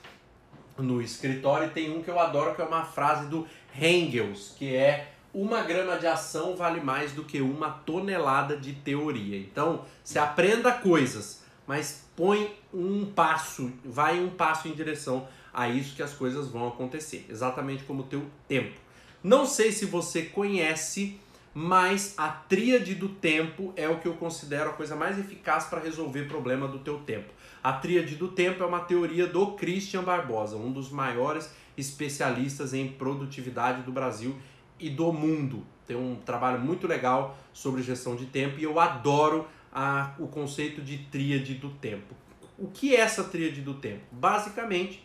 no 0.78 1.02
escritório 1.02 1.66
e 1.66 1.72
tem 1.72 1.90
um 1.90 2.04
que 2.04 2.12
eu 2.12 2.20
adoro 2.20 2.54
que 2.54 2.62
é 2.62 2.64
uma 2.64 2.86
frase 2.86 3.28
do 3.28 3.48
Engels, 3.76 4.54
que 4.56 4.76
é 4.76 5.14
uma 5.34 5.62
grama 5.62 5.98
de 5.98 6.08
ação 6.08 6.56
vale 6.56 6.82
mais 6.82 7.12
do 7.12 7.24
que 7.24 7.42
uma 7.42 7.70
tonelada 7.70 8.58
de 8.58 8.74
teoria. 8.74 9.38
Então, 9.38 9.86
você 10.04 10.18
aprenda 10.18 10.72
coisas, 10.72 11.44
mas 11.68 12.06
põe 12.16 12.56
um 12.74 13.06
passo, 13.06 13.72
vai 13.86 14.20
um 14.20 14.30
passo 14.30 14.68
em 14.68 14.74
direção 14.74 15.28
a 15.54 15.70
isso 15.70 15.96
que 15.96 16.04
as 16.04 16.14
coisas 16.14 16.48
vão 16.48 16.68
acontecer, 16.68 17.26
exatamente 17.30 17.84
como 17.84 18.02
o 18.02 18.06
teu 18.06 18.26
tempo. 18.48 18.80
Não 19.24 19.46
sei 19.46 19.72
se 19.72 19.86
você 19.86 20.24
conhece, 20.24 21.20
mas 21.54 22.14
a 22.18 22.30
tríade 22.30 22.96
do 22.96 23.10
tempo 23.10 23.74
é 23.76 23.88
o 23.90 24.00
que 24.00 24.08
eu 24.08 24.14
considero 24.14 24.70
a 24.70 24.74
coisa 24.74 24.96
mais 24.96 25.20
eficaz 25.20 25.66
para 25.66 25.80
resolver 25.80 26.24
problema 26.28 26.68
do 26.68 26.80
teu 26.80 27.00
tempo. 27.00 27.34
A 27.62 27.74
tríade 27.74 28.16
do 28.16 28.30
tempo 28.30 28.64
é 28.64 28.66
uma 28.66 28.80
teoria 28.80 29.28
do 29.28 29.54
Christian 29.54 30.04
Barbosa, 30.04 30.56
um 30.56 30.72
dos 30.72 30.90
maiores 30.90 31.54
especialistas 31.78 32.74
em 32.74 32.88
produtividade 32.88 33.82
do 33.82 33.92
Brasil 33.92 34.36
e 34.80 34.90
do 34.90 35.12
mundo. 35.12 35.66
Tem 35.86 35.98
um 35.98 36.16
trabalho 36.16 36.60
muito 36.60 36.88
legal 36.88 37.38
sobre 37.52 37.82
gestão 37.82 38.16
de 38.16 38.26
tempo 38.28 38.60
e 38.60 38.64
eu 38.64 38.80
adoro 38.80 39.48
a, 39.72 40.14
o 40.20 40.28
conceito 40.28 40.82
de 40.82 40.98
tríade 40.98 41.56
do 41.56 41.70
tempo. 41.70 42.16
O 42.58 42.68
que 42.68 42.96
é 42.96 43.00
essa 43.00 43.24
tríade 43.24 43.62
do 43.62 43.74
tempo? 43.74 44.04
Basicamente, 44.12 45.04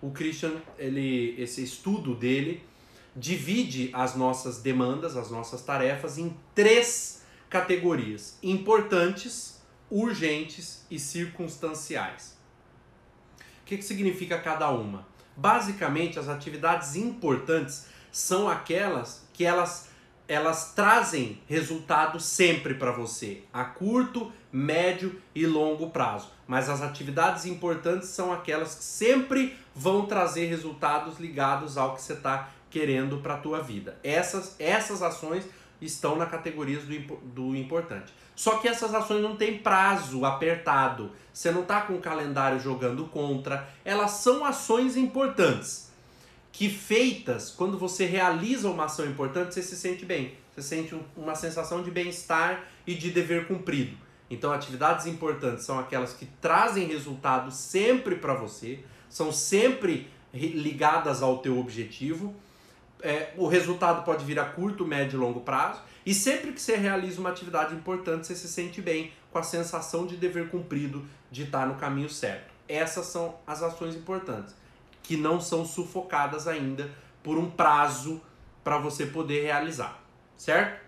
o 0.00 0.10
Christian, 0.10 0.52
ele, 0.78 1.34
esse 1.38 1.62
estudo 1.62 2.14
dele 2.14 2.62
divide 3.16 3.90
as 3.92 4.14
nossas 4.14 4.60
demandas, 4.60 5.16
as 5.16 5.30
nossas 5.30 5.62
tarefas 5.62 6.18
em 6.18 6.36
três 6.54 7.24
categorias: 7.48 8.38
importantes, 8.42 9.62
urgentes 9.90 10.86
e 10.90 10.98
circunstanciais. 10.98 12.36
O 13.62 13.64
que, 13.64 13.78
que 13.78 13.84
significa 13.84 14.38
cada 14.38 14.70
uma? 14.70 15.06
Basicamente, 15.36 16.18
as 16.18 16.28
atividades 16.28 16.96
importantes 16.96 17.86
são 18.14 18.48
aquelas 18.48 19.26
que 19.32 19.44
elas 19.44 19.88
elas 20.26 20.72
trazem 20.72 21.38
resultado 21.46 22.18
sempre 22.18 22.72
para 22.72 22.90
você, 22.90 23.42
a 23.52 23.62
curto, 23.62 24.32
médio 24.50 25.20
e 25.34 25.44
longo 25.44 25.90
prazo. 25.90 26.30
Mas 26.46 26.70
as 26.70 26.80
atividades 26.80 27.44
importantes 27.44 28.08
são 28.08 28.32
aquelas 28.32 28.74
que 28.74 28.84
sempre 28.84 29.54
vão 29.74 30.06
trazer 30.06 30.46
resultados 30.46 31.18
ligados 31.18 31.76
ao 31.76 31.94
que 31.94 32.00
você 32.00 32.14
está 32.14 32.48
querendo 32.70 33.18
para 33.18 33.34
a 33.34 33.38
tua 33.38 33.60
vida. 33.60 33.98
Essas, 34.02 34.56
essas 34.58 35.02
ações 35.02 35.44
estão 35.78 36.16
na 36.16 36.24
categoria 36.24 36.80
do, 36.80 37.16
do 37.16 37.54
importante. 37.54 38.14
Só 38.34 38.56
que 38.56 38.66
essas 38.66 38.94
ações 38.94 39.22
não 39.22 39.36
têm 39.36 39.58
prazo 39.58 40.24
apertado. 40.24 41.10
Você 41.34 41.50
não 41.50 41.62
está 41.62 41.82
com 41.82 41.94
o 41.94 42.00
calendário 42.00 42.58
jogando 42.58 43.04
contra. 43.08 43.68
Elas 43.84 44.12
são 44.12 44.42
ações 44.42 44.96
importantes. 44.96 45.92
Que 46.54 46.70
feitas, 46.70 47.50
quando 47.50 47.76
você 47.76 48.06
realiza 48.06 48.70
uma 48.70 48.84
ação 48.84 49.04
importante, 49.06 49.52
você 49.52 49.62
se 49.62 49.76
sente 49.76 50.06
bem. 50.06 50.34
Você 50.54 50.62
sente 50.62 50.96
uma 51.16 51.34
sensação 51.34 51.82
de 51.82 51.90
bem-estar 51.90 52.64
e 52.86 52.94
de 52.94 53.10
dever 53.10 53.48
cumprido. 53.48 53.96
Então, 54.30 54.52
atividades 54.52 55.06
importantes 55.06 55.64
são 55.64 55.78
aquelas 55.78 56.12
que 56.12 56.26
trazem 56.40 56.86
resultado 56.86 57.50
sempre 57.50 58.14
para 58.14 58.34
você, 58.34 58.78
são 59.10 59.32
sempre 59.32 60.08
ligadas 60.32 61.22
ao 61.22 61.38
teu 61.38 61.58
objetivo 61.58 62.34
é, 63.04 63.34
o 63.36 63.46
resultado 63.46 64.02
pode 64.02 64.24
vir 64.24 64.38
a 64.38 64.46
curto, 64.46 64.86
médio 64.86 65.18
e 65.18 65.20
longo 65.20 65.40
prazo. 65.40 65.82
E 66.06 66.14
sempre 66.14 66.52
que 66.52 66.60
você 66.60 66.74
realiza 66.74 67.20
uma 67.20 67.28
atividade 67.28 67.74
importante, 67.74 68.26
você 68.26 68.34
se 68.34 68.48
sente 68.48 68.80
bem 68.80 69.12
com 69.30 69.38
a 69.38 69.42
sensação 69.42 70.06
de 70.06 70.16
dever 70.16 70.48
cumprido, 70.48 71.04
de 71.30 71.42
estar 71.42 71.66
no 71.66 71.74
caminho 71.74 72.08
certo. 72.08 72.52
Essas 72.66 73.06
são 73.06 73.34
as 73.46 73.62
ações 73.62 73.94
importantes, 73.94 74.54
que 75.04 75.16
não 75.16 75.40
são 75.40 75.64
sufocadas 75.64 76.48
ainda 76.48 76.90
por 77.22 77.38
um 77.38 77.48
prazo 77.48 78.20
para 78.64 78.78
você 78.78 79.06
poder 79.06 79.44
realizar, 79.44 80.02
certo? 80.36 80.82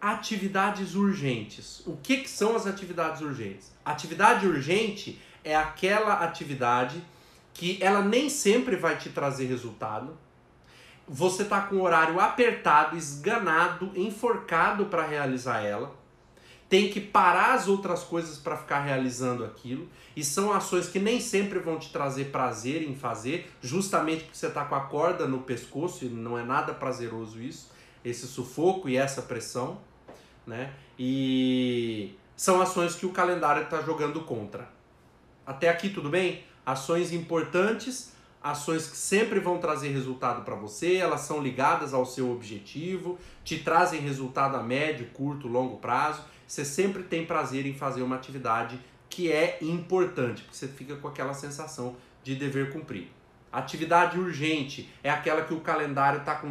Atividades 0.00 0.94
urgentes. 0.94 1.82
O 1.86 1.96
que, 1.96 2.18
que 2.18 2.28
são 2.28 2.54
as 2.54 2.66
atividades 2.66 3.22
urgentes? 3.22 3.72
Atividade 3.84 4.46
urgente 4.46 5.20
é 5.42 5.56
aquela 5.56 6.24
atividade 6.24 7.02
que 7.54 7.78
ela 7.80 8.02
nem 8.02 8.28
sempre 8.28 8.76
vai 8.76 8.96
te 8.96 9.08
trazer 9.08 9.46
resultado, 9.46 10.16
você 11.08 11.44
tá 11.44 11.62
com 11.62 11.76
o 11.76 11.82
horário 11.82 12.20
apertado, 12.20 12.96
esganado, 12.96 13.90
enforcado 13.96 14.86
para 14.86 15.06
realizar 15.06 15.62
ela. 15.62 15.97
Tem 16.68 16.90
que 16.90 17.00
parar 17.00 17.54
as 17.54 17.66
outras 17.66 18.02
coisas 18.02 18.36
para 18.38 18.56
ficar 18.56 18.80
realizando 18.80 19.44
aquilo. 19.44 19.88
E 20.14 20.22
são 20.22 20.52
ações 20.52 20.88
que 20.88 20.98
nem 20.98 21.20
sempre 21.20 21.58
vão 21.58 21.78
te 21.78 21.90
trazer 21.90 22.26
prazer 22.26 22.82
em 22.82 22.94
fazer, 22.94 23.50
justamente 23.62 24.24
porque 24.24 24.36
você 24.36 24.50
tá 24.50 24.64
com 24.64 24.74
a 24.74 24.80
corda 24.80 25.26
no 25.26 25.40
pescoço 25.40 26.04
e 26.04 26.08
não 26.08 26.38
é 26.38 26.44
nada 26.44 26.74
prazeroso 26.74 27.40
isso, 27.40 27.70
esse 28.04 28.26
sufoco 28.26 28.88
e 28.88 28.96
essa 28.96 29.22
pressão, 29.22 29.78
né? 30.46 30.72
E 30.98 32.14
são 32.36 32.60
ações 32.60 32.94
que 32.94 33.06
o 33.06 33.10
calendário 33.10 33.62
está 33.62 33.80
jogando 33.80 34.20
contra. 34.22 34.68
Até 35.46 35.68
aqui 35.68 35.88
tudo 35.88 36.10
bem? 36.10 36.44
Ações 36.66 37.12
importantes 37.12 38.12
ações 38.42 38.88
que 38.88 38.96
sempre 38.96 39.40
vão 39.40 39.58
trazer 39.58 39.88
resultado 39.88 40.44
para 40.44 40.54
você, 40.54 40.96
elas 40.96 41.22
são 41.22 41.42
ligadas 41.42 41.92
ao 41.92 42.06
seu 42.06 42.30
objetivo, 42.30 43.18
te 43.44 43.58
trazem 43.58 44.00
resultado 44.00 44.56
a 44.56 44.62
médio, 44.62 45.06
curto, 45.12 45.48
longo 45.48 45.76
prazo. 45.78 46.22
Você 46.48 46.64
sempre 46.64 47.04
tem 47.04 47.26
prazer 47.26 47.66
em 47.66 47.74
fazer 47.74 48.02
uma 48.02 48.16
atividade 48.16 48.80
que 49.08 49.30
é 49.30 49.58
importante, 49.60 50.42
porque 50.42 50.56
você 50.56 50.66
fica 50.66 50.96
com 50.96 51.06
aquela 51.06 51.34
sensação 51.34 51.94
de 52.24 52.34
dever 52.34 52.72
cumprir. 52.72 53.08
Atividade 53.52 54.18
urgente 54.18 54.90
é 55.02 55.10
aquela 55.10 55.42
que 55.42 55.54
o 55.54 55.60
calendário 55.60 56.20
está 56.20 56.42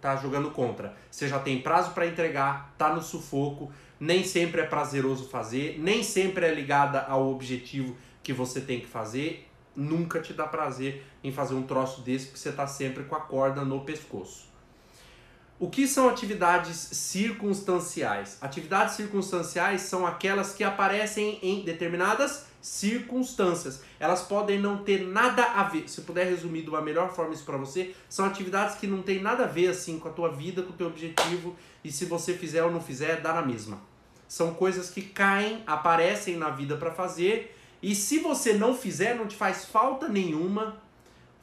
tá 0.00 0.16
jogando 0.16 0.50
contra. 0.50 0.96
Você 1.10 1.28
já 1.28 1.38
tem 1.38 1.60
prazo 1.60 1.92
para 1.92 2.06
entregar, 2.06 2.70
está 2.72 2.94
no 2.94 3.02
sufoco, 3.02 3.70
nem 4.00 4.24
sempre 4.24 4.62
é 4.62 4.66
prazeroso 4.66 5.28
fazer, 5.28 5.78
nem 5.78 6.02
sempre 6.02 6.46
é 6.46 6.52
ligada 6.52 7.02
ao 7.02 7.30
objetivo 7.30 7.96
que 8.22 8.32
você 8.32 8.60
tem 8.60 8.80
que 8.80 8.86
fazer 8.86 9.46
nunca 9.76 10.20
te 10.20 10.32
dá 10.32 10.46
prazer 10.46 11.04
em 11.22 11.30
fazer 11.30 11.54
um 11.54 11.62
troço 11.62 12.00
desse 12.00 12.26
porque 12.26 12.38
você 12.38 12.48
está 12.48 12.66
sempre 12.66 13.04
com 13.04 13.14
a 13.14 13.20
corda 13.20 13.62
no 13.64 13.84
pescoço. 13.84 14.48
O 15.58 15.70
que 15.70 15.88
são 15.88 16.06
atividades 16.06 16.76
circunstanciais? 16.76 18.36
Atividades 18.42 18.94
circunstanciais 18.94 19.80
são 19.80 20.06
aquelas 20.06 20.52
que 20.52 20.62
aparecem 20.62 21.38
em 21.42 21.64
determinadas 21.64 22.44
circunstâncias. 22.60 23.80
Elas 23.98 24.20
podem 24.20 24.60
não 24.60 24.84
ter 24.84 25.06
nada 25.06 25.42
a 25.42 25.62
ver. 25.62 25.88
Se 25.88 26.02
puder 26.02 26.26
resumir 26.26 26.60
de 26.60 26.68
uma 26.68 26.82
melhor 26.82 27.10
forma 27.10 27.32
isso 27.32 27.46
para 27.46 27.56
você, 27.56 27.94
são 28.06 28.26
atividades 28.26 28.76
que 28.76 28.86
não 28.86 29.00
tem 29.00 29.22
nada 29.22 29.44
a 29.44 29.46
ver 29.46 29.68
assim 29.68 29.98
com 29.98 30.08
a 30.08 30.12
tua 30.12 30.28
vida, 30.28 30.62
com 30.62 30.74
o 30.74 30.76
teu 30.76 30.88
objetivo 30.88 31.56
e 31.82 31.90
se 31.90 32.04
você 32.04 32.34
fizer 32.34 32.62
ou 32.62 32.70
não 32.70 32.80
fizer, 32.80 33.22
dá 33.22 33.32
na 33.32 33.40
mesma. 33.40 33.80
São 34.28 34.52
coisas 34.52 34.90
que 34.90 35.00
caem, 35.00 35.62
aparecem 35.66 36.36
na 36.36 36.50
vida 36.50 36.76
para 36.76 36.90
fazer 36.90 37.56
e 37.82 37.94
se 37.94 38.18
você 38.18 38.52
não 38.52 38.76
fizer, 38.76 39.14
não 39.14 39.26
te 39.26 39.36
faz 39.36 39.64
falta 39.64 40.06
nenhuma 40.06 40.76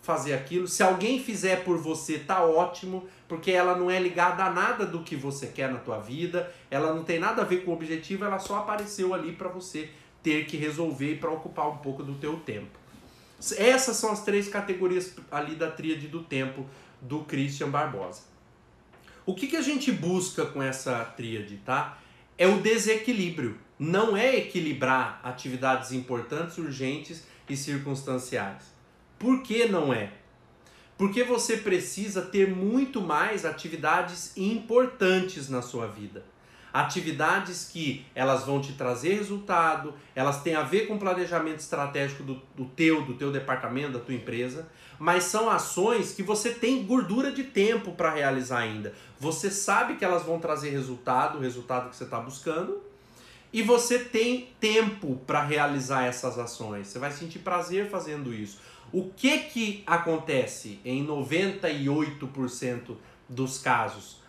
fazer 0.03 0.33
aquilo. 0.33 0.67
Se 0.67 0.83
alguém 0.83 1.23
fizer 1.23 1.63
por 1.63 1.77
você, 1.77 2.19
tá 2.19 2.43
ótimo, 2.43 3.07
porque 3.27 3.49
ela 3.49 3.75
não 3.75 3.89
é 3.89 3.97
ligada 3.97 4.43
a 4.43 4.51
nada 4.51 4.85
do 4.85 5.01
que 5.01 5.15
você 5.15 5.47
quer 5.47 5.71
na 5.71 5.79
tua 5.79 5.97
vida, 5.97 6.53
ela 6.69 6.93
não 6.93 7.03
tem 7.03 7.17
nada 7.17 7.41
a 7.41 7.45
ver 7.45 7.63
com 7.63 7.71
o 7.71 7.73
objetivo, 7.73 8.25
ela 8.25 8.37
só 8.37 8.57
apareceu 8.57 9.13
ali 9.13 9.31
para 9.31 9.47
você 9.47 9.89
ter 10.21 10.45
que 10.45 10.57
resolver 10.57 11.13
e 11.13 11.17
para 11.17 11.31
ocupar 11.31 11.69
um 11.69 11.77
pouco 11.77 12.03
do 12.03 12.15
teu 12.15 12.35
tempo. 12.41 12.77
Essas 13.57 13.95
são 13.95 14.11
as 14.11 14.23
três 14.23 14.49
categorias 14.49 15.15
ali 15.31 15.55
da 15.55 15.71
tríade 15.71 16.07
do 16.07 16.21
tempo 16.21 16.65
do 17.01 17.19
Christian 17.21 17.69
Barbosa. 17.69 18.23
O 19.25 19.33
que, 19.33 19.47
que 19.47 19.55
a 19.55 19.61
gente 19.61 19.89
busca 19.89 20.45
com 20.45 20.61
essa 20.61 21.03
tríade, 21.05 21.61
tá? 21.65 21.97
É 22.37 22.45
o 22.45 22.59
desequilíbrio 22.59 23.57
não 23.79 24.17
é 24.17 24.35
equilibrar 24.35 25.21
atividades 25.23 25.93
importantes, 25.93 26.57
urgentes 26.57 27.23
e 27.47 27.55
circunstanciais. 27.55 28.72
Por 29.23 29.41
que 29.41 29.69
não 29.69 29.93
é? 29.93 30.11
Porque 30.97 31.23
você 31.23 31.55
precisa 31.55 32.23
ter 32.23 32.45
muito 32.45 32.99
mais 32.99 33.45
atividades 33.45 34.35
importantes 34.35 35.47
na 35.47 35.61
sua 35.61 35.87
vida. 35.87 36.25
Atividades 36.73 37.69
que 37.71 38.05
elas 38.13 38.43
vão 38.43 38.59
te 38.59 38.73
trazer 38.73 39.13
resultado, 39.13 39.93
elas 40.13 40.43
têm 40.43 40.55
a 40.55 40.63
ver 40.63 40.87
com 40.87 40.97
planejamento 40.97 41.59
estratégico 41.59 42.21
do, 42.21 42.41
do 42.53 42.65
teu, 42.65 43.05
do 43.05 43.13
teu 43.13 43.31
departamento, 43.31 43.93
da 43.93 43.99
tua 43.99 44.13
empresa, 44.13 44.67
mas 44.99 45.23
são 45.23 45.49
ações 45.49 46.11
que 46.11 46.21
você 46.21 46.51
tem 46.51 46.83
gordura 46.83 47.31
de 47.31 47.45
tempo 47.45 47.93
para 47.93 48.11
realizar 48.11 48.57
ainda. 48.57 48.93
Você 49.21 49.49
sabe 49.49 49.95
que 49.95 50.03
elas 50.03 50.23
vão 50.23 50.37
trazer 50.37 50.71
resultado, 50.71 51.37
o 51.37 51.41
resultado 51.41 51.89
que 51.89 51.95
você 51.95 52.03
está 52.03 52.19
buscando, 52.19 52.81
e 53.53 53.61
você 53.61 53.99
tem 53.99 54.49
tempo 54.59 55.21
para 55.25 55.41
realizar 55.43 56.03
essas 56.03 56.37
ações. 56.37 56.87
Você 56.87 56.99
vai 56.99 57.11
sentir 57.11 57.39
prazer 57.39 57.87
fazendo 57.87 58.33
isso. 58.33 58.59
O 58.93 59.09
que 59.09 59.39
que 59.39 59.83
acontece 59.85 60.79
em 60.85 61.05
98% 61.05 62.95
dos 63.27 63.57
casos? 63.57 64.23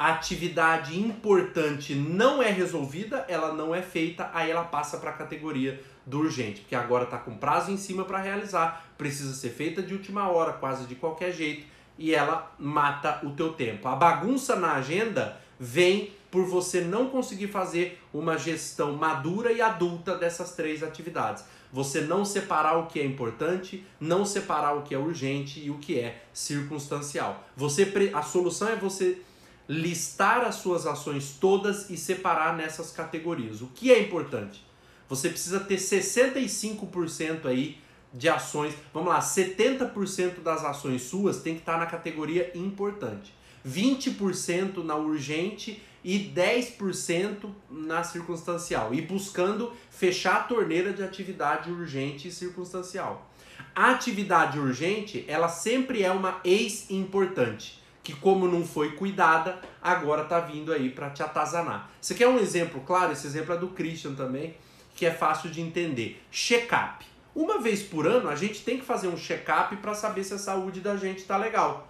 a 0.00 0.12
atividade 0.12 0.98
importante 0.98 1.94
não 1.94 2.42
é 2.42 2.50
resolvida, 2.50 3.22
ela 3.28 3.52
não 3.52 3.74
é 3.74 3.82
feita, 3.82 4.30
aí 4.32 4.50
ela 4.50 4.64
passa 4.64 4.96
para 4.96 5.10
a 5.10 5.12
categoria 5.12 5.78
do 6.06 6.20
urgente, 6.20 6.62
porque 6.62 6.74
agora 6.74 7.04
está 7.04 7.18
com 7.18 7.36
prazo 7.36 7.70
em 7.70 7.76
cima 7.76 8.06
para 8.06 8.16
realizar, 8.18 8.86
precisa 8.96 9.34
ser 9.34 9.50
feita 9.50 9.82
de 9.82 9.92
última 9.92 10.26
hora, 10.30 10.54
quase 10.54 10.86
de 10.86 10.94
qualquer 10.94 11.34
jeito, 11.34 11.66
e 11.98 12.14
ela 12.14 12.50
mata 12.58 13.20
o 13.22 13.32
teu 13.32 13.52
tempo. 13.52 13.86
A 13.88 13.94
bagunça 13.94 14.56
na 14.56 14.76
agenda 14.76 15.38
vem 15.58 16.14
por 16.30 16.44
você 16.44 16.80
não 16.80 17.08
conseguir 17.08 17.48
fazer 17.48 18.00
uma 18.12 18.38
gestão 18.38 18.92
madura 18.92 19.52
e 19.52 19.60
adulta 19.60 20.16
dessas 20.16 20.54
três 20.54 20.82
atividades. 20.82 21.44
Você 21.72 22.00
não 22.00 22.24
separar 22.24 22.78
o 22.78 22.86
que 22.86 23.00
é 23.00 23.04
importante, 23.04 23.84
não 24.00 24.24
separar 24.24 24.74
o 24.74 24.82
que 24.82 24.94
é 24.94 24.98
urgente 24.98 25.60
e 25.60 25.70
o 25.70 25.78
que 25.78 25.98
é 25.98 26.22
circunstancial. 26.32 27.44
Você 27.56 27.92
a 28.14 28.22
solução 28.22 28.68
é 28.68 28.76
você 28.76 29.22
listar 29.68 30.44
as 30.44 30.56
suas 30.56 30.84
ações 30.84 31.36
todas 31.40 31.90
e 31.90 31.96
separar 31.96 32.56
nessas 32.56 32.90
categorias. 32.90 33.62
O 33.62 33.68
que 33.68 33.92
é 33.92 34.00
importante? 34.00 34.64
Você 35.08 35.28
precisa 35.28 35.60
ter 35.60 35.76
65% 35.76 37.46
aí 37.46 37.78
de 38.12 38.28
ações. 38.28 38.74
Vamos 38.92 39.10
lá, 39.10 39.20
70% 39.20 40.40
das 40.42 40.64
ações 40.64 41.02
suas 41.02 41.40
tem 41.40 41.54
que 41.54 41.60
estar 41.60 41.78
na 41.78 41.86
categoria 41.86 42.50
importante. 42.54 43.32
20% 43.66 44.82
na 44.82 44.96
urgente 44.96 45.82
e 46.04 46.32
10% 46.34 47.50
na 47.70 48.02
circunstancial. 48.02 48.94
E 48.94 49.00
buscando 49.02 49.72
fechar 49.90 50.36
a 50.36 50.42
torneira 50.42 50.92
de 50.92 51.02
atividade 51.02 51.70
urgente 51.70 52.28
e 52.28 52.32
circunstancial. 52.32 53.30
A 53.74 53.90
atividade 53.90 54.58
urgente, 54.58 55.24
ela 55.28 55.48
sempre 55.48 56.02
é 56.02 56.10
uma 56.10 56.40
ex-importante 56.44 57.80
que 58.02 58.14
como 58.14 58.48
não 58.48 58.66
foi 58.66 58.92
cuidada, 58.92 59.60
agora 59.80 60.24
tá 60.24 60.40
vindo 60.40 60.72
aí 60.72 60.90
para 60.90 61.10
te 61.10 61.22
atazanar. 61.22 61.90
Você 62.00 62.14
quer 62.14 62.28
um 62.28 62.38
exemplo 62.38 62.80
claro? 62.80 63.12
Esse 63.12 63.26
exemplo 63.26 63.54
é 63.54 63.58
do 63.58 63.68
Christian 63.68 64.14
também, 64.14 64.56
que 64.96 65.06
é 65.06 65.10
fácil 65.10 65.50
de 65.50 65.60
entender. 65.60 66.22
Check-up. 66.30 67.04
Uma 67.34 67.60
vez 67.60 67.82
por 67.82 68.06
ano 68.06 68.28
a 68.28 68.34
gente 68.34 68.64
tem 68.64 68.78
que 68.78 68.84
fazer 68.84 69.08
um 69.08 69.16
check-up 69.16 69.76
para 69.76 69.94
saber 69.94 70.24
se 70.24 70.34
a 70.34 70.38
saúde 70.38 70.80
da 70.80 70.96
gente 70.96 71.22
tá 71.24 71.36
legal. 71.36 71.89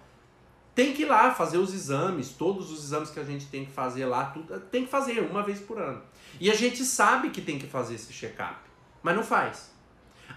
Tem 0.81 0.93
que 0.93 1.03
ir 1.03 1.05
lá 1.05 1.31
fazer 1.31 1.59
os 1.59 1.75
exames, 1.75 2.29
todos 2.29 2.71
os 2.71 2.85
exames 2.85 3.11
que 3.11 3.19
a 3.19 3.23
gente 3.23 3.45
tem 3.45 3.63
que 3.63 3.71
fazer 3.71 4.03
lá, 4.07 4.25
tudo, 4.25 4.59
tem 4.61 4.83
que 4.83 4.89
fazer 4.89 5.19
uma 5.19 5.43
vez 5.43 5.59
por 5.59 5.77
ano. 5.77 6.01
E 6.39 6.49
a 6.49 6.55
gente 6.55 6.83
sabe 6.83 7.29
que 7.29 7.39
tem 7.39 7.59
que 7.59 7.67
fazer 7.67 7.93
esse 7.93 8.11
check-up, 8.11 8.61
mas 9.03 9.15
não 9.15 9.23
faz. 9.23 9.69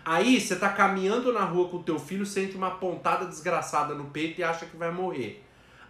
Aí 0.04 0.38
você 0.38 0.54
tá 0.54 0.68
caminhando 0.68 1.32
na 1.32 1.44
rua 1.44 1.70
com 1.70 1.78
o 1.78 1.82
teu 1.82 1.98
filho, 1.98 2.26
sente 2.26 2.58
uma 2.58 2.72
pontada 2.72 3.24
desgraçada 3.24 3.94
no 3.94 4.04
peito 4.10 4.38
e 4.38 4.44
acha 4.44 4.66
que 4.66 4.76
vai 4.76 4.90
morrer. 4.90 5.42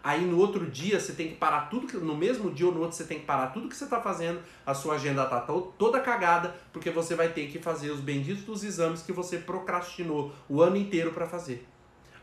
Aí 0.04 0.24
no 0.24 0.38
outro 0.38 0.70
dia 0.70 1.00
você 1.00 1.14
tem 1.14 1.30
que 1.30 1.34
parar 1.34 1.62
tudo, 1.62 1.88
que, 1.88 1.96
no 1.96 2.14
mesmo 2.14 2.48
dia 2.52 2.66
ou 2.66 2.72
no 2.72 2.78
outro 2.78 2.96
você 2.96 3.02
tem 3.02 3.18
que 3.18 3.26
parar 3.26 3.48
tudo 3.48 3.68
que 3.68 3.74
você 3.74 3.82
está 3.82 4.00
fazendo, 4.00 4.40
a 4.64 4.72
sua 4.72 4.94
agenda 4.94 5.26
tá 5.26 5.40
toda 5.40 5.98
cagada, 5.98 6.54
porque 6.72 6.90
você 6.90 7.16
vai 7.16 7.30
ter 7.30 7.50
que 7.50 7.58
fazer 7.58 7.90
os 7.90 7.98
benditos 7.98 8.44
dos 8.44 8.62
exames 8.62 9.02
que 9.02 9.12
você 9.12 9.36
procrastinou 9.36 10.32
o 10.48 10.62
ano 10.62 10.76
inteiro 10.76 11.10
para 11.10 11.26
fazer. 11.26 11.66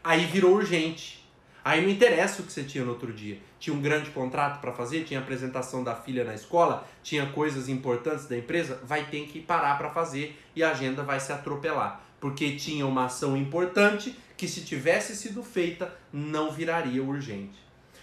Aí 0.02 0.24
virou 0.28 0.54
urgente. 0.54 1.21
Aí 1.64 1.82
não 1.82 1.90
interessa 1.90 2.42
o 2.42 2.46
que 2.46 2.52
você 2.52 2.64
tinha 2.64 2.84
no 2.84 2.92
outro 2.92 3.14
dia. 3.14 3.38
Tinha 3.60 3.76
um 3.76 3.82
grande 3.82 4.10
contrato 4.10 4.60
para 4.60 4.72
fazer, 4.72 5.04
tinha 5.04 5.20
apresentação 5.20 5.84
da 5.84 5.94
filha 5.94 6.24
na 6.24 6.34
escola, 6.34 6.88
tinha 7.04 7.28
coisas 7.28 7.70
importantes 7.70 8.26
da 8.26 8.36
empresa, 8.36 8.80
vai 8.84 9.06
ter 9.06 9.28
que 9.28 9.40
parar 9.40 9.78
para 9.78 9.92
fazer 9.92 10.40
e 10.56 10.64
a 10.64 10.72
agenda 10.72 11.04
vai 11.04 11.20
se 11.20 11.32
atropelar, 11.32 12.02
porque 12.20 12.56
tinha 12.56 12.86
uma 12.88 13.06
ação 13.06 13.38
importante 13.38 14.18
que 14.36 14.48
se 14.48 14.62
tivesse 14.62 15.16
sido 15.16 15.44
feita 15.44 15.94
não 16.12 16.52
viraria 16.52 17.04
urgente. 17.04 17.60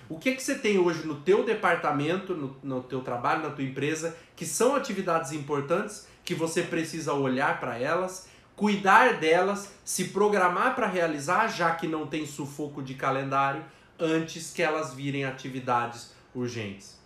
O 0.09 0.18
que, 0.18 0.33
que 0.33 0.42
você 0.42 0.55
tem 0.55 0.79
hoje 0.79 1.05
no 1.07 1.16
teu 1.16 1.44
departamento, 1.44 2.35
no, 2.35 2.57
no 2.62 2.83
teu 2.83 3.01
trabalho, 3.01 3.42
na 3.42 3.51
tua 3.51 3.64
empresa, 3.64 4.16
que 4.37 4.47
são 4.47 4.75
atividades 4.75 5.33
importantes, 5.33 6.07
que 6.25 6.35
você 6.35 6.62
precisa 6.62 7.12
olhar 7.12 7.59
para 7.59 7.79
elas, 7.79 8.29
cuidar 8.59 9.21
delas, 9.21 9.73
se 9.85 10.07
programar 10.07 10.75
para 10.75 10.88
realizar, 10.88 11.47
já 11.47 11.77
que 11.77 11.87
não 11.87 12.09
tem 12.09 12.27
sufoco 12.27 12.83
de 12.83 12.94
calendário, 12.94 13.64
antes 13.97 14.53
que 14.53 14.61
elas 14.61 14.92
virem 14.92 15.25
atividades 15.25 16.12
urgentes. 16.35 16.99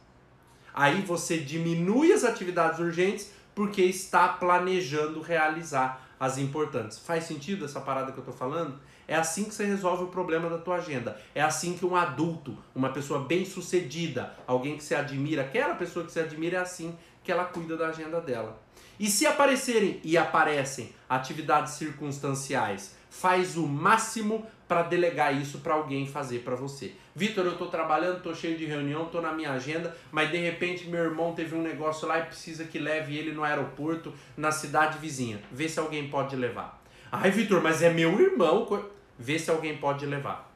Aí 0.73 1.03
você 1.03 1.37
diminui 1.37 2.11
as 2.11 2.25
atividades 2.25 2.81
urgentes 2.81 3.31
porque 3.55 3.83
está 3.83 4.29
planejando 4.29 5.21
realizar 5.21 6.09
as 6.19 6.39
importantes. 6.39 6.99
Faz 6.99 7.25
sentido 7.25 7.67
essa 7.67 7.83
parada 7.83 8.13
que 8.13 8.19
eu 8.19 8.23
estou 8.23 8.35
falando? 8.35 8.81
É 9.07 9.15
assim 9.15 9.45
que 9.45 9.55
você 9.55 9.67
resolve 9.67 10.05
o 10.05 10.07
problema 10.07 10.49
da 10.49 10.57
tua 10.57 10.77
agenda. 10.77 11.21
É 11.35 11.43
assim 11.43 11.77
que 11.77 11.85
um 11.85 11.95
adulto, 11.95 12.57
uma 12.75 12.89
pessoa 12.95 13.25
bem-sucedida, 13.25 14.33
alguém 14.47 14.79
que 14.79 14.85
você 14.85 14.95
admira, 14.95 15.43
aquela 15.43 15.75
pessoa 15.75 16.07
que 16.07 16.11
você 16.11 16.21
admira 16.21 16.57
é 16.57 16.61
assim 16.63 16.97
que 17.23 17.31
ela 17.31 17.45
cuida 17.45 17.77
da 17.77 17.89
agenda 17.89 18.21
dela. 18.21 18.61
E 18.99 19.09
se 19.09 19.27
aparecerem 19.27 20.01
e 20.05 20.17
aparecem 20.17 20.93
atividades 21.09 21.75
circunstanciais, 21.75 22.95
faz 23.11 23.57
o 23.57 23.67
máximo 23.67 24.47
para 24.69 24.83
delegar 24.83 25.37
isso 25.37 25.59
para 25.59 25.75
alguém 25.75 26.07
fazer 26.07 26.41
para 26.41 26.55
você. 26.55 26.95
Vitor, 27.15 27.45
eu 27.45 27.53
estou 27.53 27.69
trabalhando, 27.69 28.19
estou 28.19 28.35
cheio 28.35 28.57
de 28.57 28.65
reunião, 28.65 29.05
estou 29.05 29.21
na 29.21 29.33
minha 29.33 29.53
agenda, 29.53 29.95
mas 30.11 30.31
de 30.31 30.39
repente 30.39 30.89
meu 30.89 31.05
irmão 31.05 31.35
teve 31.35 31.55
um 31.55 31.63
negócio 31.63 32.09
lá 32.09 32.21
e 32.21 32.23
precisa 32.23 32.65
que 32.65 32.79
leve 32.79 33.17
ele 33.17 33.33
no 33.33 33.45
aeroporto, 33.45 34.15
na 34.37 34.51
cidade 34.51 34.99
vizinha. 34.99 35.43
Vê 35.51 35.69
se 35.69 35.79
alguém 35.79 36.09
pode 36.09 36.37
levar. 36.37 36.83
Ai, 37.11 37.31
Vitor, 37.31 37.63
mas 37.63 37.83
é 37.83 37.93
meu 37.93 38.19
irmão 38.19 38.67
vê 39.19 39.39
se 39.39 39.51
alguém 39.51 39.77
pode 39.77 40.07
levar. 40.07 40.52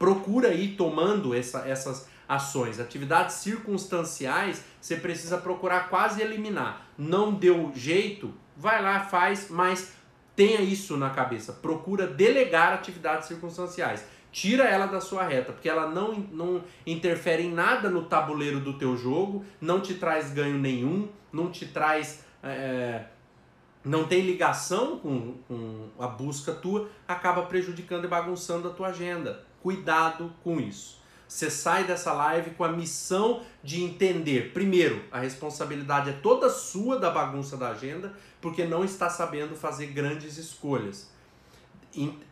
Procura 0.00 0.54
ir 0.54 0.76
tomando 0.76 1.34
essa, 1.34 1.68
essas 1.68 2.08
ações. 2.26 2.80
Atividades 2.80 3.34
circunstanciais, 3.36 4.64
você 4.80 4.96
precisa 4.96 5.36
procurar 5.36 5.90
quase 5.90 6.22
eliminar. 6.22 6.86
Não 6.96 7.34
deu 7.34 7.70
jeito, 7.74 8.32
vai 8.56 8.82
lá, 8.82 9.00
faz, 9.00 9.50
mas 9.50 9.92
tenha 10.34 10.62
isso 10.62 10.96
na 10.96 11.10
cabeça. 11.10 11.52
Procura 11.52 12.06
delegar 12.06 12.72
atividades 12.72 13.28
circunstanciais. 13.28 14.02
Tira 14.32 14.64
ela 14.64 14.86
da 14.86 15.02
sua 15.02 15.24
reta, 15.24 15.52
porque 15.52 15.68
ela 15.68 15.90
não, 15.90 16.14
não 16.14 16.64
interfere 16.86 17.42
em 17.42 17.52
nada 17.52 17.90
no 17.90 18.04
tabuleiro 18.04 18.58
do 18.58 18.78
teu 18.78 18.96
jogo, 18.96 19.44
não 19.60 19.82
te 19.82 19.92
traz 19.92 20.30
ganho 20.32 20.56
nenhum, 20.56 21.10
não 21.30 21.50
te 21.50 21.66
traz 21.66 22.24
é, 22.42 23.04
não 23.84 24.04
tem 24.04 24.22
ligação 24.22 24.98
com, 24.98 25.34
com 25.46 25.88
a 25.98 26.06
busca 26.06 26.52
tua, 26.52 26.88
acaba 27.06 27.42
prejudicando 27.42 28.06
e 28.06 28.08
bagunçando 28.08 28.68
a 28.68 28.70
tua 28.70 28.88
agenda. 28.88 29.49
Cuidado 29.62 30.32
com 30.42 30.60
isso. 30.60 31.00
Você 31.28 31.48
sai 31.48 31.84
dessa 31.84 32.12
live 32.12 32.50
com 32.52 32.64
a 32.64 32.72
missão 32.72 33.42
de 33.62 33.84
entender, 33.84 34.52
primeiro, 34.52 35.04
a 35.12 35.20
responsabilidade 35.20 36.10
é 36.10 36.12
toda 36.12 36.50
sua 36.50 36.98
da 36.98 37.08
bagunça 37.08 37.56
da 37.56 37.68
agenda, 37.70 38.12
porque 38.40 38.64
não 38.64 38.84
está 38.84 39.08
sabendo 39.08 39.54
fazer 39.54 39.86
grandes 39.86 40.38
escolhas. 40.38 41.08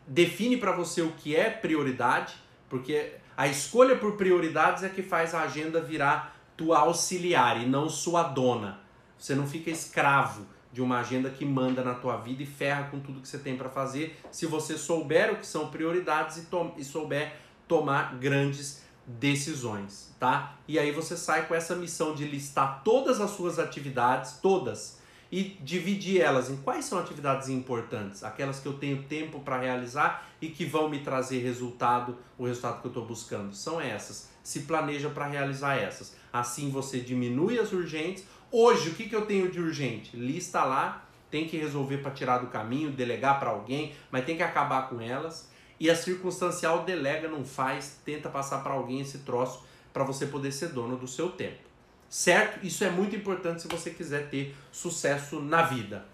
Define 0.05 0.57
para 0.57 0.73
você 0.73 1.01
o 1.01 1.12
que 1.12 1.37
é 1.37 1.49
prioridade, 1.49 2.35
porque 2.69 3.12
a 3.37 3.47
escolha 3.47 3.95
por 3.95 4.17
prioridades 4.17 4.83
é 4.83 4.88
que 4.88 5.03
faz 5.03 5.33
a 5.33 5.43
agenda 5.43 5.81
virar 5.81 6.37
tua 6.57 6.81
auxiliar 6.81 7.62
e 7.62 7.67
não 7.67 7.88
sua 7.88 8.25
dona. 8.25 8.81
Você 9.17 9.33
não 9.37 9.47
fica 9.47 9.71
escravo 9.71 10.45
de 10.73 10.83
uma 10.83 11.01
agenda 11.01 11.31
que 11.31 11.45
manda 11.45 11.83
na 11.83 11.95
tua 11.95 12.17
vida 12.17 12.43
e 12.43 12.47
ferra 12.47 12.85
com 12.91 13.01
tudo 13.01 13.21
que 13.21 13.29
você 13.29 13.39
tem 13.39 13.57
para 13.57 13.69
fazer, 13.69 14.19
se 14.31 14.47
você 14.47 14.77
souber 14.77 15.33
o 15.33 15.37
que 15.37 15.47
são 15.47 15.69
prioridades 15.69 16.37
e, 16.37 16.47
e 16.77 16.85
souber 16.85 17.35
tomar 17.67 18.17
grandes 18.19 18.83
decisões, 19.07 20.15
tá? 20.21 20.57
E 20.69 20.79
aí 20.79 20.93
você 20.93 21.17
sai 21.17 21.47
com 21.47 21.55
essa 21.55 21.75
missão 21.75 22.15
de 22.15 22.27
listar 22.27 22.83
todas 22.85 23.21
as 23.21 23.31
suas 23.31 23.59
atividades, 23.59 24.33
todas, 24.43 24.98
e 25.31 25.59
dividir 25.61 26.21
elas 26.21 26.49
em 26.49 26.57
quais 26.57 26.85
são 26.87 26.99
atividades 26.99 27.49
importantes, 27.49 28.25
aquelas 28.25 28.61
que 28.61 28.67
eu 28.67 28.75
tenho 28.75 29.03
tempo 29.03 29.41
para 29.41 29.59
realizar 29.59 30.27
e 30.41 30.49
que 30.49 30.64
vão 30.64 30.88
me 30.88 31.01
trazer 31.01 31.41
resultado, 31.41 32.17
o 32.38 32.47
resultado 32.47 32.81
que 32.81 32.87
eu 32.87 32.91
estou 32.91 33.05
buscando. 33.05 33.55
São 33.55 33.81
essas. 33.81 34.31
Se 34.43 34.61
planeja 34.61 35.11
para 35.11 35.27
realizar 35.27 35.77
essas. 35.77 36.17
Assim 36.33 36.71
você 36.71 37.01
diminui 37.01 37.59
as 37.59 37.73
urgentes 37.73 38.25
Hoje, 38.51 38.88
o 38.88 38.95
que, 38.95 39.07
que 39.07 39.14
eu 39.14 39.27
tenho 39.27 39.51
de 39.51 39.61
urgente? 39.61 40.17
Lista 40.17 40.64
lá, 40.64 41.05
tem 41.31 41.47
que 41.47 41.59
resolver 41.59 41.99
para 41.99 42.12
tirar 42.12 42.38
do 42.38 42.47
caminho, 42.47 42.91
delegar 42.91 43.38
para 43.38 43.51
alguém, 43.51 43.93
mas 44.11 44.25
tem 44.25 44.38
que 44.38 44.43
acabar 44.43 44.88
com 44.88 45.03
elas. 45.03 45.51
E 45.79 45.91
a 45.91 45.95
circunstancial 45.95 46.83
delega, 46.85 47.29
não 47.29 47.45
faz, 47.45 48.01
tenta 48.07 48.31
passar 48.31 48.62
para 48.62 48.73
alguém 48.73 49.01
esse 49.01 49.19
troço 49.19 49.67
para 49.93 50.03
você 50.03 50.25
poder 50.25 50.51
ser 50.51 50.69
dono 50.69 50.97
do 50.97 51.07
seu 51.07 51.31
tempo. 51.31 51.68
Certo? 52.09 52.64
Isso 52.64 52.85
é 52.85 52.90
muito 52.90 53.14
importante 53.14 53.62
se 53.62 53.68
você 53.68 53.90
quiser 53.90 54.29
ter 54.29 54.55
sucesso 54.73 55.40
na 55.40 55.62
vida. 55.62 56.07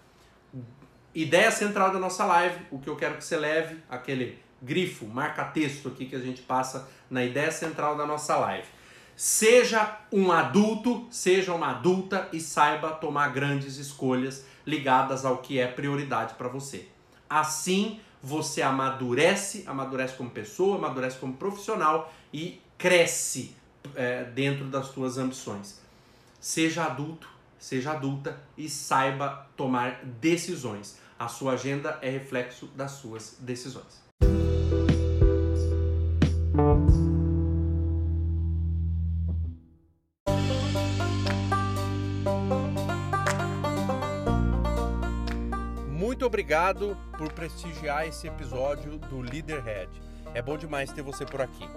Ideia 1.13 1.49
central 1.51 1.91
da 1.91 1.99
nossa 1.99 2.25
live, 2.25 2.59
o 2.69 2.79
que 2.79 2.89
eu 2.89 2.95
quero 2.95 3.17
que 3.17 3.23
você 3.23 3.37
leve, 3.37 3.81
aquele 3.89 4.37
grifo, 4.61 5.05
marca-texto 5.05 5.87
aqui 5.87 6.05
que 6.05 6.15
a 6.15 6.19
gente 6.19 6.41
passa 6.41 6.89
na 7.09 7.23
ideia 7.23 7.51
central 7.51 7.95
da 7.95 8.05
nossa 8.05 8.35
live. 8.37 8.67
Seja 9.15 9.99
um 10.11 10.29
adulto, 10.31 11.07
seja 11.09 11.53
uma 11.53 11.71
adulta 11.71 12.27
e 12.33 12.41
saiba 12.41 12.91
tomar 12.91 13.29
grandes 13.29 13.77
escolhas 13.77 14.45
ligadas 14.65 15.23
ao 15.23 15.37
que 15.37 15.57
é 15.57 15.67
prioridade 15.67 16.33
para 16.33 16.49
você. 16.49 16.89
Assim, 17.29 18.01
você 18.21 18.61
amadurece, 18.61 19.63
amadurece 19.67 20.15
como 20.15 20.29
pessoa, 20.29 20.77
amadurece 20.77 21.17
como 21.17 21.33
profissional 21.33 22.11
e 22.33 22.61
cresce 22.77 23.55
é, 23.95 24.25
dentro 24.25 24.65
das 24.65 24.87
suas 24.87 25.17
ambições. 25.17 25.84
Seja 26.45 26.85
adulto, 26.85 27.27
seja 27.57 27.93
adulta 27.93 28.39
e 28.55 28.69
saiba 28.69 29.47
tomar 29.57 30.05
decisões. 30.05 30.95
A 31.17 31.27
sua 31.27 31.53
agenda 31.53 31.97
é 32.03 32.09
reflexo 32.11 32.67
das 32.67 32.91
suas 32.91 33.37
decisões. 33.39 34.03
Muito 45.89 46.27
obrigado 46.27 46.95
por 47.17 47.33
prestigiar 47.33 48.07
esse 48.07 48.27
episódio 48.27 48.99
do 48.99 49.19
Leaderhead. 49.19 49.89
É 50.35 50.43
bom 50.43 50.59
demais 50.59 50.91
ter 50.91 51.01
você 51.01 51.25
por 51.25 51.41
aqui. 51.41 51.67